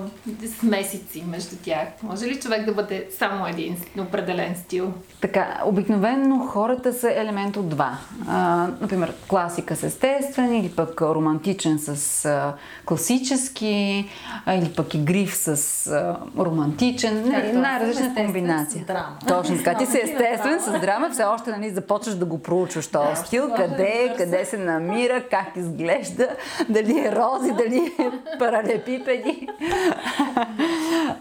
смесици 0.60 1.24
между 1.30 1.56
тях? 1.64 1.88
Може 2.02 2.26
ли 2.26 2.40
човек 2.40 2.64
да 2.64 2.72
бъде 2.72 3.08
само 3.18 3.46
един 3.46 3.76
определен 3.98 4.56
стил? 4.56 4.92
Така, 5.20 5.60
обикновено 5.64 6.38
хората 6.38 6.92
са 6.92 7.12
елемент 7.12 7.56
от 7.56 7.68
два. 7.68 7.98
А, 8.28 8.68
например, 8.80 9.12
класика 9.28 9.76
с 9.76 9.82
естествен 9.82 10.54
или 10.54 10.68
пък 10.68 11.02
романтичен 11.02 11.78
с 11.78 12.24
а, 12.24 12.54
класически, 12.84 14.08
а, 14.46 14.54
или 14.54 14.72
пък 14.76 14.94
и 14.94 14.98
гриф 14.98 15.36
с 15.36 15.86
а, 15.86 16.16
романтичен. 16.38 17.30
Как 17.30 17.52
най-различна 17.52 18.14
комбинация. 18.14 18.84
Точно 19.28 19.56
така. 19.56 19.78
Ти 19.78 19.86
си 19.86 20.00
естествен 20.02 20.60
с 20.60 20.80
драма, 20.80 21.10
все 21.10 21.24
още 21.24 21.50
нали, 21.50 21.70
започваш 21.70 22.14
да 22.14 22.24
го 22.24 22.42
проучваш 22.42 22.86
този 22.86 23.16
стил, 23.26 23.50
къде, 23.56 24.14
къде 24.18 24.44
се 24.44 24.58
намира, 24.58 25.22
как 25.30 25.46
изглежда, 25.56 26.28
дали 26.68 26.98
е 26.98 27.12
рози, 27.12 27.52
дали 27.52 27.92
е 27.98 28.38
паралепипеди. 28.38 29.48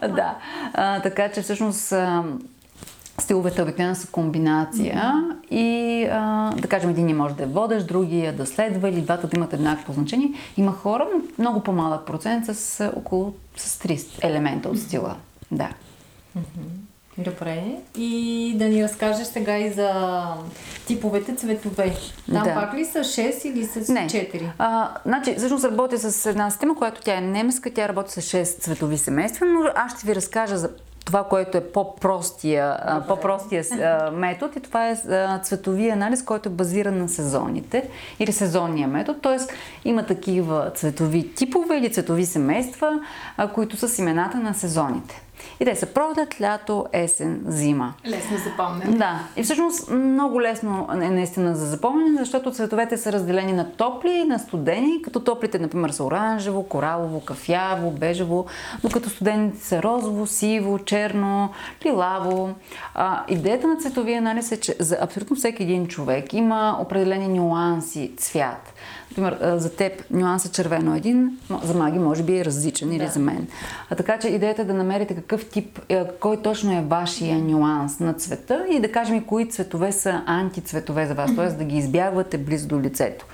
да. 0.00 0.34
А, 0.74 1.02
така 1.02 1.28
че 1.28 1.42
всъщност 1.42 1.92
стиловете 3.20 3.62
обикновено 3.62 3.94
са 3.94 4.08
комбинация 4.10 4.94
mm-hmm. 4.94 5.48
и 5.50 6.04
а, 6.12 6.50
да 6.56 6.68
кажем 6.68 6.90
един 6.90 7.16
може 7.16 7.34
да 7.34 7.42
е 7.42 7.46
водещ, 7.46 7.86
другия 7.86 8.36
да 8.36 8.46
следва 8.46 8.88
или 8.88 9.00
двата 9.00 9.26
да 9.26 9.36
имат 9.36 9.52
еднакво 9.52 9.92
значение. 9.92 10.32
Има 10.56 10.72
хора, 10.72 11.06
много 11.38 11.60
по-малък 11.60 12.06
процент 12.06 12.46
с 12.46 12.90
около 12.96 13.34
с 13.56 13.78
3 13.78 14.24
елемента 14.24 14.68
от 14.68 14.78
стила. 14.78 15.16
Да. 15.50 15.68
Добре. 17.18 17.62
И 17.96 18.54
да 18.56 18.64
ни 18.64 18.84
разкажеш 18.84 19.26
сега 19.26 19.58
и 19.58 19.72
за 19.72 19.90
типовете 20.86 21.34
цветове. 21.34 21.96
Там 22.32 22.44
Да. 22.44 22.54
пак 22.54 22.74
ли 22.74 22.84
са 22.84 22.98
6 22.98 23.44
или 23.44 23.64
са 23.64 23.92
Не. 23.92 24.06
4? 24.06 24.50
А, 24.58 24.88
значи, 25.04 25.34
всъщност 25.38 25.64
работя 25.64 25.98
с 25.98 26.26
една 26.26 26.50
система, 26.50 26.74
която 26.76 27.00
тя 27.00 27.16
е 27.16 27.20
немска, 27.20 27.74
тя 27.74 27.88
работи 27.88 28.12
с 28.12 28.22
6 28.22 28.60
цветови 28.60 28.98
семейства, 28.98 29.46
но 29.46 29.70
аз 29.74 29.96
ще 29.96 30.06
ви 30.06 30.14
разкажа 30.14 30.58
за 30.58 30.70
това, 31.04 31.24
което 31.24 31.58
е 31.58 31.60
по-простия, 31.60 32.76
по-простия 33.08 33.64
метод 34.12 34.52
и 34.56 34.60
това 34.60 34.88
е 34.88 34.96
цветовия 35.42 35.92
анализ, 35.92 36.24
който 36.24 36.48
е 36.48 36.52
базиран 36.52 36.98
на 36.98 37.08
сезоните 37.08 37.88
или 38.18 38.32
сезонния 38.32 38.88
метод, 38.88 39.18
т.е. 39.22 39.38
има 39.88 40.06
такива 40.06 40.70
цветови 40.74 41.34
типове 41.34 41.76
или 41.76 41.92
цветови 41.92 42.26
семейства, 42.26 43.00
които 43.54 43.76
са 43.76 43.88
с 43.88 43.98
имената 43.98 44.36
на 44.36 44.54
сезоните. 44.54 45.22
И 45.60 45.64
те 45.64 45.76
са 45.76 45.86
пролет, 45.86 46.40
лято, 46.40 46.86
есен, 46.92 47.42
зима. 47.46 47.94
Лесно 48.06 48.36
запомнен. 48.38 48.98
Да, 48.98 49.20
и 49.36 49.42
всъщност 49.42 49.90
много 49.90 50.42
лесно 50.42 50.88
е 50.92 51.10
наистина 51.10 51.54
за 51.54 51.66
запомняне, 51.66 52.18
защото 52.18 52.52
цветовете 52.52 52.96
са 52.96 53.12
разделени 53.12 53.52
на 53.52 53.72
топли 53.72 54.10
и 54.10 54.24
на 54.24 54.38
студени, 54.38 55.02
като 55.02 55.20
топлите, 55.20 55.58
например, 55.58 55.90
са 55.90 56.04
оранжево, 56.04 56.62
коралово, 56.62 57.20
кафяво, 57.20 57.90
бежево, 57.90 58.46
докато 58.82 59.10
студените 59.10 59.64
са 59.64 59.82
розово, 59.82 60.26
сиво, 60.26 60.78
черно, 60.78 61.50
лилаво. 61.86 62.54
А, 62.94 63.24
идеята 63.28 63.66
на 63.66 63.76
цветовия 63.76 64.18
анализ 64.18 64.52
е, 64.52 64.60
че 64.60 64.76
за 64.78 64.98
абсолютно 65.00 65.36
всеки 65.36 65.62
един 65.62 65.86
човек 65.86 66.32
има 66.32 66.78
определени 66.80 67.28
нюанси 67.28 68.12
цвят. 68.16 68.74
Например, 69.10 69.56
за 69.58 69.76
теб 69.76 70.04
нюансът 70.10 70.52
червено 70.52 70.94
е 70.94 70.98
един, 70.98 71.38
за 71.62 71.74
Маги 71.74 71.98
може 71.98 72.22
би 72.22 72.38
е 72.38 72.44
различен 72.44 72.92
или 72.92 73.04
Да. 73.04 73.10
за 73.10 73.20
мен. 73.20 73.46
А 73.90 73.94
така 73.94 74.18
че 74.18 74.28
идеята 74.28 74.62
е 74.62 74.64
да 74.64 74.74
намерите 74.74 75.14
какъв 75.14 75.46
тип, 75.48 75.80
кой 76.20 76.42
точно 76.42 76.78
е 76.78 76.82
вашия 76.82 77.38
нюанс 77.38 78.00
на 78.00 78.14
цвета 78.14 78.66
и 78.70 78.80
да 78.80 78.92
кажем 78.92 79.16
и 79.16 79.26
кои 79.26 79.48
цветове 79.48 79.92
са 79.92 80.22
антицветове 80.26 81.06
за 81.06 81.14
вас, 81.14 81.36
т.е. 81.36 81.48
да 81.48 81.64
ги 81.64 81.76
избягвате 81.76 82.38
близо 82.38 82.68
до 82.68 82.80
лицето. 82.80 83.26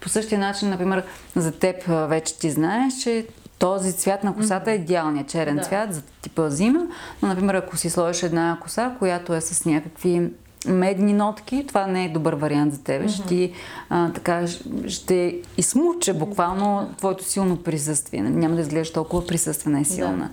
По 0.00 0.08
същия 0.08 0.38
начин, 0.38 0.68
например, 0.70 1.02
за 1.36 1.52
теб 1.52 1.76
вече 1.86 2.38
ти 2.38 2.50
знаеш, 2.50 2.94
че 3.02 3.26
този 3.58 3.92
цвят 3.92 4.24
на 4.24 4.34
косата 4.34 4.70
е 4.70 4.74
идеалният 4.74 5.28
черен 5.28 5.56
Да. 5.56 5.62
цвят 5.62 5.94
за 5.94 6.02
типа 6.02 6.50
зима, 6.50 6.86
но, 7.22 7.28
например, 7.28 7.54
ако 7.54 7.76
си 7.76 7.90
сложиш 7.90 8.22
една 8.22 8.58
коса, 8.62 8.92
която 8.98 9.34
е 9.34 9.40
с 9.40 9.64
някакви 9.64 10.30
медни 10.66 11.12
нотки, 11.12 11.64
това 11.68 11.86
не 11.86 12.04
е 12.04 12.08
добър 12.08 12.34
вариант 12.34 12.74
за 12.74 12.82
теб. 12.82 13.08
Ще 13.08 13.26
ти 13.26 13.52
а, 13.90 14.12
така, 14.12 14.46
ще 14.86 15.38
измуче 15.56 16.12
буквално 16.12 16.90
твоето 16.96 17.24
силно 17.24 17.56
присъствие. 17.56 18.22
Няма 18.22 18.54
да 18.54 18.60
изглеждаш 18.60 18.92
толкова 18.92 19.26
присъствена 19.26 19.80
и 19.80 19.84
силна. 19.84 20.30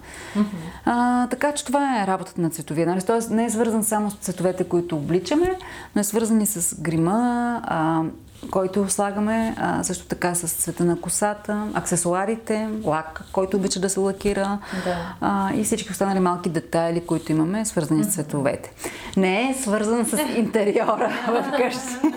А, 0.85 1.27
така 1.27 1.51
че 1.51 1.65
това 1.65 2.03
е 2.03 2.07
работата 2.07 2.41
на 2.41 2.49
цветовия 2.49 2.85
анализ. 2.85 3.05
Тоест 3.05 3.29
не 3.29 3.45
е 3.45 3.49
свързан 3.49 3.83
само 3.83 4.11
с 4.11 4.15
цветовете, 4.15 4.63
които 4.63 4.95
обличаме, 4.95 5.57
но 5.95 6.01
е 6.01 6.03
свързан 6.03 6.41
и 6.41 6.45
с 6.45 6.81
грима, 6.81 7.61
а, 7.63 8.03
който 8.51 8.89
слагаме, 8.89 9.55
а, 9.57 9.83
също 9.83 10.05
така 10.05 10.35
с 10.35 10.53
цвета 10.53 10.85
на 10.85 11.01
косата, 11.01 11.67
аксесуарите, 11.73 12.69
лак, 12.83 13.21
който 13.31 13.57
обича 13.57 13.79
да 13.79 13.89
се 13.89 13.99
лакира 13.99 14.57
Да. 14.85 15.15
а, 15.21 15.53
и 15.53 15.63
всички 15.63 15.91
останали 15.91 16.19
малки 16.19 16.49
детайли, 16.49 17.05
които 17.05 17.31
имаме, 17.31 17.65
свързани 17.65 18.03
с 18.03 18.07
цветовете. 18.07 18.71
Не 19.17 19.49
е 19.49 19.53
свързан 19.53 20.05
с 20.05 20.17
интериора 20.37 21.09
в 21.27 21.51
къщи. 21.57 22.15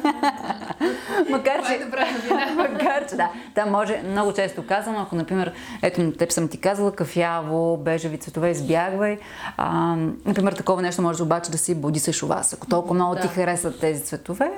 Макар, 1.30 1.58
е 1.58 1.62
че, 1.66 1.78
новина. 1.78 2.46
макар, 2.70 3.06
че 3.08 3.16
да, 3.16 3.30
там 3.54 3.70
може, 3.70 4.02
много 4.10 4.32
често 4.32 4.66
казвам, 4.66 4.96
ако, 4.96 5.16
например, 5.16 5.52
ето 5.82 6.02
на 6.02 6.12
теб 6.12 6.32
съм 6.32 6.48
ти 6.48 6.58
казала 6.60 6.92
кафяво, 6.92 7.76
бежеви 7.76 8.18
цветове, 8.18 8.50
избягвай. 8.50 9.18
А, 9.56 9.96
например, 10.24 10.52
такова 10.52 10.82
нещо 10.82 11.02
може 11.02 11.22
обаче 11.22 11.50
да 11.50 11.58
си 11.58 11.74
бодисаш 11.74 12.22
у 12.22 12.26
вас, 12.26 12.52
ако 12.54 12.66
толкова 12.66 12.94
много 12.94 13.14
ти 13.14 13.20
Да. 13.22 13.28
харесват 13.28 13.80
тези 13.80 14.04
цветове, 14.04 14.50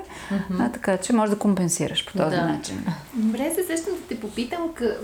а, 0.60 0.72
така 0.72 0.96
че 0.96 1.12
може 1.12 1.32
да 1.32 1.38
компенсираш 1.38 2.06
по 2.06 2.12
този 2.18 2.36
Да. 2.36 2.46
начин. 2.46 2.84
Добре, 3.14 3.52
се 3.54 3.64
сещам 3.64 3.94
да 3.94 4.00
те 4.08 4.20
попитам, 4.20 4.72
къ... 4.74 4.96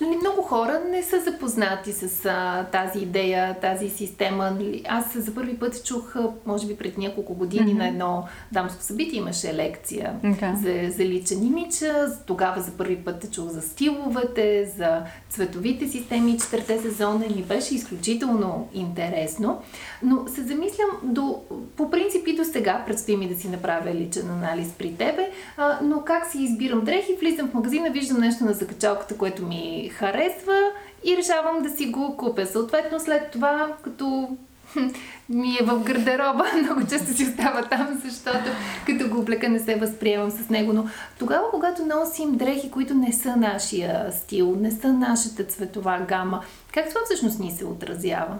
нали, 0.00 0.16
много 0.16 0.42
хора 0.42 0.80
не 0.90 1.02
са 1.02 1.20
запознати 1.20 1.92
с 1.92 2.26
а, 2.26 2.64
тази 2.64 2.98
идея, 2.98 3.56
тази 3.60 3.88
система. 3.90 4.50
Нали, 4.50 4.84
Аз 4.88 5.18
за 5.18 5.34
първи 5.34 5.58
път 5.58 5.84
чух, 5.84 6.16
може 6.46 6.66
би 6.66 6.76
преди 6.76 7.00
няколко 7.00 7.34
години, 7.34 7.74
на 7.74 7.88
едно 7.88 8.24
дамско 8.52 8.82
събитие 8.82 9.18
имаше 9.18 9.54
лекция 9.54 10.12
За, 10.54 10.90
за 10.90 11.04
личен 11.04 11.46
имидж. 11.46 11.84
Тогава 12.26 12.60
за 12.60 12.70
първи 12.70 12.96
път 12.96 13.20
те 13.20 13.30
чух 13.30 13.48
за 13.48 13.62
стиловете, 13.62 14.72
за 14.76 15.02
цветовите 15.28 15.88
системи, 15.88 16.38
четирите 16.38 16.78
сезона 16.78 17.26
и 17.26 17.34
ми 17.34 17.42
беше 17.42 17.74
изключително 17.74 18.68
интересно. 18.74 19.62
Но 20.02 20.28
се 20.28 20.42
замислям, 20.42 20.88
до, 21.02 21.42
по 21.76 21.90
принцип 21.90 22.28
и 22.28 22.36
до 22.36 22.44
сега, 22.44 22.84
предстои 22.86 23.16
ми 23.16 23.28
да 23.28 23.40
си 23.40 23.48
направя 23.48 23.94
личен 23.94 24.30
анализ 24.30 24.72
при 24.78 24.94
тебе, 24.94 25.30
а, 25.56 25.78
но 25.82 26.00
как 26.00 26.30
си 26.30 26.38
избирам 26.42 26.84
дрехи, 26.84 27.16
влизам 27.20 27.48
в 27.48 27.54
магазина, 27.54 27.90
виждам 27.90 28.20
нещо 28.20 28.44
на 28.44 28.52
закачалката, 28.52 29.18
което 29.18 29.46
ми 29.46 29.90
харесва 29.94 30.58
и 31.04 31.16
решавам 31.16 31.62
да 31.62 31.70
си 31.70 31.86
го 31.86 32.16
купя. 32.16 32.46
Съответно, 32.46 33.00
след 33.00 33.30
това, 33.30 33.76
като 33.82 34.36
ми 35.28 35.56
е 35.60 35.64
в 35.64 35.78
гардероба, 35.84 36.44
много 36.62 36.86
често 36.86 37.12
си 37.12 37.24
остава 37.24 37.62
там, 37.62 38.00
защото 38.04 38.50
като 38.86 39.08
го 39.08 39.20
облека 39.20 39.48
не 39.48 39.58
се 39.58 39.76
възприемам 39.76 40.30
с 40.30 40.48
него. 40.50 40.72
Но 40.72 40.88
тогава, 41.18 41.50
когато 41.50 41.86
носим 41.86 42.36
дрехи, 42.36 42.70
които 42.70 42.94
не 42.94 43.12
са 43.12 43.36
нашия 43.36 44.12
стил, 44.12 44.56
не 44.60 44.70
са 44.70 44.92
нашата 44.92 45.44
цветова 45.44 45.98
гама, 46.08 46.40
как 46.72 46.88
това 46.88 47.00
всъщност 47.04 47.38
ни 47.38 47.50
се 47.50 47.64
отразява? 47.64 48.36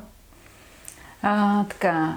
А, 1.22 1.64
така, 1.64 2.16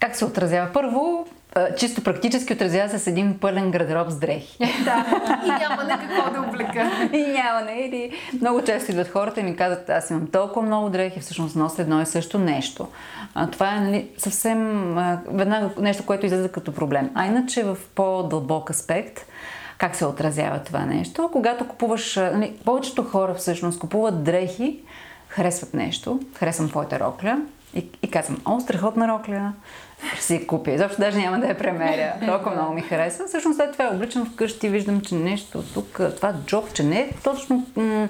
как 0.00 0.16
се 0.16 0.24
отразява? 0.24 0.72
Първо, 0.72 1.28
чисто 1.76 2.02
практически 2.02 2.52
отразява 2.52 2.88
се 2.88 2.98
с 2.98 3.06
един 3.06 3.38
пълен 3.38 3.70
гардероб 3.70 4.10
с 4.10 4.18
дрехи. 4.18 4.58
Да, 4.84 5.04
и 5.44 5.48
няма 5.48 5.84
на 5.84 5.98
какво 5.98 6.30
да 6.30 6.40
облека. 6.48 6.90
И 7.12 7.18
няма, 7.18 7.60
не 7.60 7.72
или 7.72 8.12
много 8.40 8.62
често 8.62 8.90
идват 8.90 9.08
хората 9.08 9.40
и 9.40 9.42
ми 9.42 9.56
казват, 9.56 9.90
аз 9.90 10.10
имам 10.10 10.26
толкова 10.26 10.66
много 10.66 10.90
дрехи, 10.90 11.20
всъщност 11.20 11.56
нося 11.56 11.82
едно 11.82 12.02
и 12.02 12.06
също 12.06 12.38
нещо. 12.38 12.88
А, 13.34 13.50
това 13.50 13.74
е 13.74 13.80
нали, 13.80 14.08
съвсем 14.18 14.98
а, 14.98 15.20
веднага 15.28 15.70
нещо, 15.78 16.06
което 16.06 16.26
излезе 16.26 16.48
като 16.48 16.74
проблем. 16.74 17.10
А 17.14 17.26
иначе 17.26 17.64
в 17.64 17.76
по-дълбок 17.94 18.70
аспект, 18.70 19.26
как 19.78 19.96
се 19.96 20.06
отразява 20.06 20.58
това 20.58 20.80
нещо? 20.80 21.28
Когато 21.32 21.68
купуваш, 21.68 22.16
нали, 22.16 22.52
повечето 22.64 23.02
хора 23.02 23.34
всъщност 23.34 23.78
купуват 23.78 24.24
дрехи, 24.24 24.80
харесват 25.28 25.74
нещо, 25.74 26.20
харесвам 26.34 26.68
твоята 26.68 27.00
рокля 27.00 27.38
и, 27.74 27.86
и 28.02 28.10
казвам, 28.10 28.40
о, 28.44 28.60
страхотна 28.60 29.08
рокля, 29.08 29.52
ще 30.14 30.22
си 30.22 30.46
купя. 30.46 30.70
Изобщо 30.70 31.00
даже 31.00 31.18
няма 31.18 31.40
да 31.40 31.46
я 31.46 31.58
премеря. 31.58 32.12
Толкова 32.26 32.50
много 32.50 32.72
ми 32.72 32.80
харесва. 32.80 33.26
Всъщност 33.26 33.56
след 33.56 33.72
това 33.72 33.84
я 33.84 33.90
обличам 33.90 34.26
вкъщи 34.26 34.66
и 34.66 34.70
виждам, 34.70 35.00
че 35.00 35.14
нещо 35.14 35.62
тук, 35.74 36.00
това 36.16 36.34
джоб, 36.46 36.72
че 36.72 36.82
не 36.82 37.00
е 37.00 37.10
точно... 37.24 37.66
м- 37.76 38.08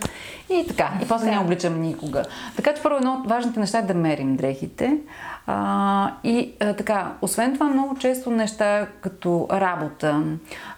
и 0.50 0.66
така. 0.66 0.90
И 1.02 1.08
после 1.08 1.26
не 1.26 1.32
я 1.32 1.40
обличам 1.40 1.80
никога. 1.80 2.24
Така 2.56 2.74
че 2.74 2.82
първо 2.82 2.96
едно 2.96 3.12
от 3.12 3.30
важните 3.30 3.60
неща 3.60 3.78
е 3.78 3.82
да 3.82 3.94
мерим 3.94 4.36
дрехите. 4.36 4.98
А, 5.46 6.10
и 6.24 6.52
а, 6.60 6.72
така, 6.72 7.12
освен 7.22 7.54
това 7.54 7.68
много 7.68 7.98
често 7.98 8.30
неща 8.30 8.86
като 9.00 9.46
работа, 9.50 10.22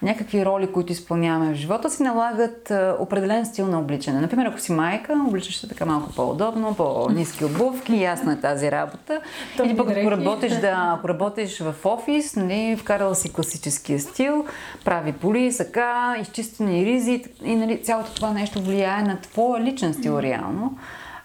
някакви 0.03 0.45
роли, 0.45 0.73
които 0.73 0.93
изпълняваме 0.93 1.53
в 1.53 1.57
живота 1.57 1.91
си, 1.91 2.03
налагат 2.03 2.71
а, 2.71 2.97
определен 2.99 3.47
стил 3.47 3.67
на 3.67 3.79
обличане. 3.79 4.21
Например, 4.21 4.47
ако 4.47 4.61
си 4.61 4.73
майка, 4.73 5.13
обличаш 5.29 5.61
се 5.61 5.69
така 5.69 5.87
малко 5.87 6.13
по-удобно, 6.17 6.75
по-низки 6.75 7.45
обувки, 7.45 8.03
ясна 8.03 8.33
е 8.33 8.37
тази 8.37 8.71
работа. 8.71 9.21
Или 9.65 9.77
пък 9.77 9.91
ако 9.91 10.11
работиш, 10.11 10.53
да, 10.53 11.00
ако 11.01 11.09
работиш 11.09 11.61
в 11.61 11.75
офис, 11.85 12.37
нали, 12.37 12.77
вкарала 12.77 13.15
си 13.15 13.33
класическия 13.33 14.01
стил, 14.01 14.45
прави 14.85 15.13
поли, 15.13 15.53
сака, 15.53 16.17
изчистени 16.21 16.87
ризи 16.87 17.25
и 17.45 17.57
нали, 17.57 17.83
цялото 17.83 18.15
това 18.15 18.33
нещо 18.33 18.63
влияе 18.63 19.03
на 19.03 19.21
твоя 19.21 19.65
личен 19.65 19.95
стил 19.95 20.19
реално. 20.19 20.79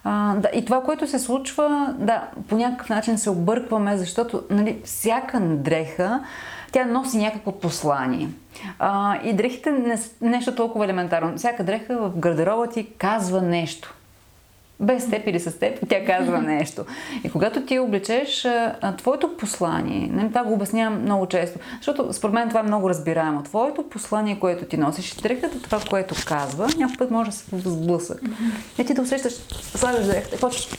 А, 0.03 0.36
да, 0.36 0.50
и 0.53 0.65
това, 0.65 0.84
което 0.84 1.08
се 1.08 1.20
случва, 1.20 1.96
да, 2.00 2.27
по 2.48 2.58
някакъв 2.58 2.89
начин 2.89 3.17
се 3.17 3.29
объркваме, 3.29 3.98
защото 3.98 4.44
нали, 4.50 4.82
всяка 4.86 5.39
дреха, 5.39 6.24
тя 6.72 6.86
носи 6.86 7.17
някакво 7.17 7.51
послание. 7.51 8.29
А, 8.79 9.17
и 9.24 9.34
дрехите 9.34 9.72
не 9.72 9.98
са 9.98 10.12
нещо 10.22 10.55
толкова 10.55 10.86
елементарно. 10.86 11.38
Всяка 11.38 11.63
дреха 11.63 11.98
в 11.98 12.20
гардероба 12.20 12.67
ти 12.67 12.88
казва 12.98 13.41
нещо 13.41 13.96
без 14.79 15.10
теб 15.10 15.27
или 15.27 15.39
с 15.39 15.60
теб, 15.60 15.79
тя 15.89 16.05
казва 16.05 16.41
нещо. 16.41 16.86
И 17.24 17.32
когато 17.32 17.62
ти 17.62 17.79
а, 18.82 18.96
твоето 18.96 19.38
послание, 19.38 20.10
нали, 20.12 20.29
това 20.29 20.44
го 20.44 20.53
обяснявам 20.53 21.01
много 21.01 21.25
често, 21.25 21.60
защото 21.75 22.13
според 22.13 22.34
мен 22.34 22.50
това 22.50 22.60
е 22.60 22.63
много 22.63 22.89
разбираемо. 22.89 23.44
Твоето 23.44 23.89
послание, 23.89 24.39
което 24.39 24.65
ти 24.65 24.77
носиш, 24.77 25.15
дрехата, 25.15 25.62
това, 25.62 25.79
което 25.89 26.15
казва, 26.27 26.67
някой 26.77 26.98
път 26.98 27.12
може 27.12 27.29
да 27.29 27.36
се 27.36 27.46
сблъсък. 27.60 28.22
И 28.79 28.86
ти 28.86 28.94
да 28.94 29.01
усещаш, 29.01 29.34
слагаш 29.75 30.05
дрехата 30.05 30.36
и 30.36 30.39
почваш, 30.39 30.70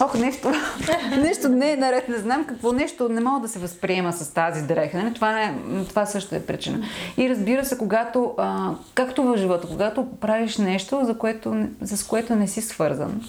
ох, 0.00 0.14
нещо, 0.14 0.52
нещо 1.22 1.48
не 1.48 1.72
е 1.72 1.76
наред, 1.76 2.08
не 2.08 2.18
знам 2.18 2.44
какво 2.44 2.72
нещо, 2.72 3.08
не 3.08 3.20
мога 3.20 3.40
да 3.40 3.48
се 3.48 3.58
възприема 3.58 4.12
с 4.12 4.34
тази 4.34 4.62
дреха. 4.62 4.98
Нали? 4.98 5.14
Това, 5.14 5.42
е, 5.42 5.54
това 5.88 6.06
също 6.06 6.34
е 6.34 6.40
причина. 6.40 6.86
И 7.16 7.30
разбира 7.30 7.64
се, 7.64 7.78
когато, 7.78 8.34
а, 8.38 8.70
както 8.94 9.22
в 9.22 9.36
живота, 9.36 9.68
когато 9.68 10.06
правиш 10.20 10.58
нещо, 10.58 11.00
за 11.02 11.18
което, 11.18 11.66
с 11.82 12.06
което 12.06 12.34
не 12.34 12.48
си 12.48 12.60
свързан, 12.60 13.20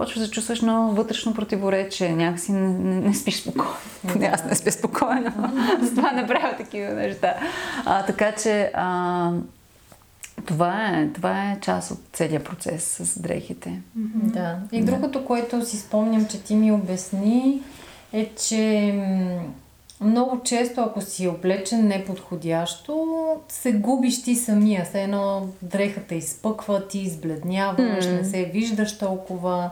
почваш 0.00 0.26
да 0.26 0.30
чувстваш 0.30 0.62
много 0.62 0.94
вътрешно 0.94 1.34
противоречие, 1.34 2.16
някакси 2.16 2.52
не, 2.52 2.68
не, 2.68 3.00
не 3.00 3.14
спиш 3.14 3.40
спокойно. 3.40 3.74
Поне 4.12 4.26
аз 4.34 4.44
не 4.44 4.54
спя 4.54 4.70
спокойно. 4.70 5.32
С 5.82 5.94
това 5.94 6.12
не 6.12 6.26
правя 6.26 6.56
такива 6.56 6.94
неща. 6.94 7.34
А, 7.84 8.06
така 8.06 8.32
че 8.32 8.70
а, 8.74 9.32
това 10.46 10.86
е, 10.86 11.08
това 11.14 11.50
е 11.50 11.60
част 11.60 11.90
от 11.90 11.98
целият 12.12 12.44
процес 12.44 12.84
с 12.84 13.20
дрехите. 13.20 13.80
Да. 14.14 14.58
И 14.72 14.84
другото, 14.84 15.24
което 15.24 15.66
си 15.66 15.76
спомням, 15.76 16.26
че 16.26 16.42
ти 16.42 16.54
ми 16.54 16.72
обясни, 16.72 17.62
е, 18.12 18.30
че 18.48 18.94
много 20.00 20.40
често, 20.44 20.80
ако 20.80 21.00
си 21.00 21.28
облечен 21.28 21.86
неподходящо, 21.86 23.06
се 23.48 23.72
губиш 23.72 24.22
ти 24.22 24.34
самия. 24.34 24.84
Все 24.84 25.02
едно 25.02 25.48
дрехата 25.62 26.14
изпъква, 26.14 26.88
ти 26.88 26.98
избледняваш, 26.98 28.04
mm. 28.04 28.16
не 28.20 28.24
се 28.24 28.44
виждаш 28.44 28.98
толкова, 28.98 29.70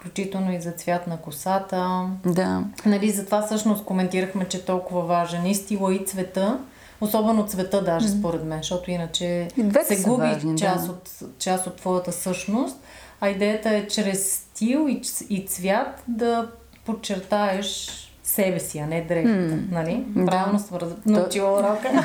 включително 0.00 0.52
и 0.52 0.60
за 0.60 0.72
цвят 0.72 1.06
на 1.06 1.16
косата. 1.16 2.08
Да. 2.26 2.64
Нали, 2.86 3.10
затова 3.10 3.42
всъщност 3.42 3.84
коментирахме, 3.84 4.44
че 4.48 4.56
е 4.56 4.60
толкова 4.60 5.02
важен 5.02 5.46
и 5.46 5.54
стила 5.54 5.94
и 5.94 6.04
цвета. 6.04 6.58
Особено 7.00 7.46
цвета 7.46 7.84
даже, 7.84 8.08
mm. 8.08 8.18
според 8.18 8.44
мен, 8.44 8.58
защото 8.58 8.90
иначе 8.90 9.48
се 9.84 10.02
губи 10.02 10.22
важни, 10.22 10.58
част, 10.58 10.86
да. 10.86 10.92
от, 10.92 11.10
част 11.38 11.66
от 11.66 11.76
твоята 11.76 12.12
същност. 12.12 12.76
А 13.20 13.28
идеята 13.28 13.70
е 13.70 13.88
чрез 13.88 14.32
стил 14.32 14.86
и, 14.88 15.02
и 15.28 15.46
цвят 15.46 16.02
да 16.08 16.50
подчертаеш 16.84 17.88
себе 18.22 18.60
си, 18.60 18.78
а 18.78 18.86
не 18.86 19.04
дрехата. 19.04 19.54
Mm. 19.54 19.72
Нали? 19.72 20.04
Правилно 20.26 20.58
да. 20.58 20.64
съм 20.64 20.76
раз... 20.76 20.88
научила 21.06 21.52
урока. 21.52 21.88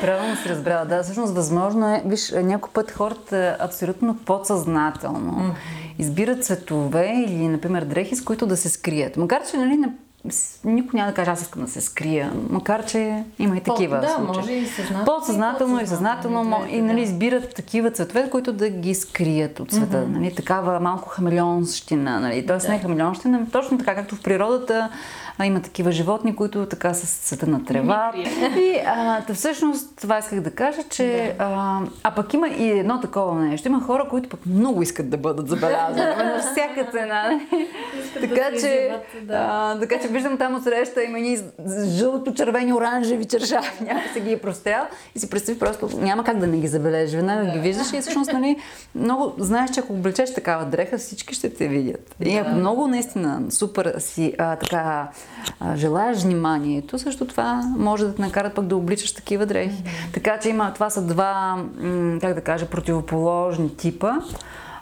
Правилно 0.00 0.36
си 0.36 0.48
разбрала. 0.48 0.84
Да, 0.84 1.02
всъщност 1.02 1.34
възможно 1.34 1.94
е, 1.94 2.02
виж, 2.06 2.30
някой 2.30 2.70
път 2.72 2.90
хората 2.90 3.56
абсолютно 3.60 4.16
подсъзнателно 4.16 5.32
mm-hmm. 5.32 5.83
Избират 5.98 6.44
цветове 6.44 7.24
или, 7.28 7.48
например, 7.48 7.84
дрехи, 7.84 8.16
с 8.16 8.24
които 8.24 8.46
да 8.46 8.56
се 8.56 8.68
скрият. 8.68 9.16
Макар, 9.16 9.46
че 9.50 9.56
нали, 9.56 9.78
никой 10.64 10.98
няма 10.98 11.10
да 11.10 11.14
каже, 11.14 11.30
аз 11.30 11.42
искам 11.42 11.62
да 11.62 11.68
се 11.68 11.80
скрия, 11.80 12.32
макар 12.50 12.86
че 12.86 13.24
има 13.38 13.56
и 13.56 13.60
такива 13.60 14.00
да, 14.00 14.08
случаи. 14.08 14.36
може 14.36 14.52
и 14.52 14.66
съзнателно. 14.66 15.04
Подсъзнателно 15.04 15.80
и 15.80 15.86
съзнателно 15.86 16.64
и, 16.70 16.76
и 16.76 16.82
нали, 16.82 17.02
избират 17.02 17.54
такива 17.54 17.90
цветове, 17.90 18.30
които 18.30 18.52
да 18.52 18.68
ги 18.68 18.94
скрият 18.94 19.60
от 19.60 19.72
света. 19.72 19.96
Mm-hmm. 19.96 20.16
Нали, 20.16 20.34
такава 20.34 20.80
малко 20.80 21.08
хамелеонщина. 21.08 22.20
Нали. 22.20 22.46
Тоест 22.46 22.66
да. 22.66 22.72
не 22.72 22.78
хамелеонщина, 22.78 23.46
точно 23.52 23.78
така 23.78 23.94
както 23.94 24.14
в 24.14 24.22
природата 24.22 24.90
а, 25.38 25.46
има 25.46 25.60
такива 25.60 25.92
животни, 25.92 26.36
които 26.36 26.66
така 26.66 26.94
с 26.94 27.28
цвета 27.28 27.46
на 27.46 27.64
трева. 27.64 28.12
И 28.56 28.80
а, 28.86 29.20
да, 29.20 29.34
всъщност 29.34 29.96
това 30.00 30.18
исках 30.18 30.40
да 30.40 30.50
кажа, 30.50 30.82
че 30.90 31.34
а, 31.38 31.80
а 32.02 32.10
пък 32.10 32.34
има 32.34 32.48
и 32.48 32.70
едно 32.70 33.00
такова 33.00 33.40
нещо. 33.40 33.68
Има 33.68 33.80
хора, 33.80 34.06
които 34.10 34.28
пък 34.28 34.40
много 34.46 34.82
искат 34.82 35.10
да 35.10 35.16
бъдат 35.16 35.48
забелязани 35.48 36.16
на 36.16 36.40
всяка 36.52 36.90
цена. 36.90 37.40
така, 38.20 38.50
че, 38.60 38.94
а, 39.30 39.78
така 39.78 40.00
че 40.00 40.08
виждам 40.08 40.38
там 40.38 40.62
среща 40.62 41.02
има 41.02 41.18
ни 41.18 41.38
жълто, 41.84 42.34
червени, 42.34 42.72
оранжеви 42.72 43.24
чершави. 43.24 43.68
Някой 43.80 44.08
се 44.12 44.20
ги 44.20 44.32
е 44.32 44.38
прострял 44.38 44.86
и 45.14 45.18
си 45.18 45.30
представи 45.30 45.58
просто 45.58 45.88
няма 46.00 46.24
как 46.24 46.38
да 46.38 46.46
не 46.46 46.58
ги 46.58 46.68
забележи. 46.68 47.16
Веднага 47.16 47.52
ги 47.52 47.58
виждаш 47.58 47.92
и 47.92 48.00
всъщност 48.00 48.32
нали, 48.32 48.56
много 48.94 49.34
знаеш, 49.38 49.70
че 49.70 49.80
ако 49.80 49.92
облечеш 49.92 50.34
такава 50.34 50.64
дреха, 50.64 50.98
всички 50.98 51.34
ще 51.34 51.50
те 51.50 51.68
видят. 51.68 52.14
И 52.24 52.36
ако 52.36 52.50
много 52.50 52.88
наистина 52.88 53.42
супер 53.50 53.94
си 53.98 54.34
а, 54.38 54.56
така 54.56 55.08
желаеш 55.74 56.22
вниманието, 56.22 56.98
също 56.98 57.26
това 57.26 57.62
може 57.76 58.04
да 58.04 58.14
те 58.14 58.22
накарат 58.22 58.54
пък 58.54 58.66
да 58.66 58.76
обличаш 58.76 59.14
такива 59.14 59.46
дрехи. 59.46 59.82
Mm-hmm. 59.82 60.14
Така 60.14 60.38
че 60.38 60.48
има, 60.48 60.74
това 60.74 60.90
са 60.90 61.02
два, 61.02 61.64
как 62.20 62.34
да 62.34 62.40
кажа, 62.40 62.66
противоположни 62.66 63.76
типа. 63.76 64.12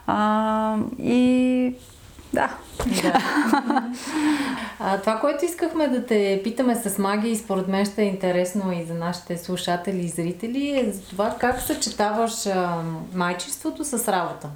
А, 0.07 0.77
и 0.99 1.75
да. 2.33 2.49
да. 3.03 3.21
а, 4.79 4.97
това, 4.97 5.19
което 5.19 5.45
искахме 5.45 5.87
да 5.87 6.05
те 6.05 6.41
питаме 6.43 6.75
с 6.75 6.97
магия 6.97 7.31
и 7.31 7.35
според 7.35 7.67
мен 7.67 7.85
ще 7.85 8.01
е 8.01 8.05
интересно 8.05 8.71
и 8.71 8.85
за 8.85 8.93
нашите 8.93 9.37
слушатели 9.37 9.99
и 9.99 10.09
зрители 10.09 10.79
е 10.79 10.91
за 10.91 11.01
това 11.01 11.35
как 11.39 11.61
съчетаваш 11.61 12.45
а, 12.45 12.81
майчеството 13.13 13.83
с 13.85 14.11
работа. 14.11 14.49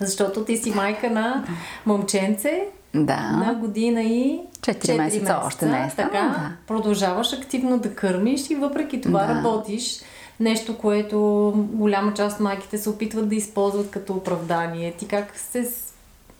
Защото 0.00 0.44
ти 0.44 0.56
си 0.56 0.70
майка 0.70 1.10
на 1.10 1.44
момченце, 1.86 2.64
да. 2.94 3.30
на 3.30 3.54
година 3.54 4.02
и 4.02 4.40
4, 4.60 4.72
4 4.72 4.96
месеца, 4.96 4.96
месеца 4.96 5.40
още 5.46 5.66
не 5.66 5.78
е 5.78 5.92
Така, 5.96 6.20
да. 6.20 6.52
продължаваш 6.66 7.32
активно 7.32 7.78
да 7.78 7.94
кърмиш 7.94 8.50
и 8.50 8.54
въпреки 8.54 9.00
това 9.00 9.26
да. 9.26 9.34
работиш. 9.34 10.00
Нещо, 10.40 10.78
което 10.78 11.18
голяма 11.56 12.14
част 12.14 12.36
от 12.36 12.40
майките 12.40 12.78
се 12.78 12.90
опитват 12.90 13.28
да 13.28 13.34
използват 13.34 13.90
като 13.90 14.12
оправдание. 14.12 14.92
Ти 14.92 15.08
как 15.08 15.36
се 15.36 15.72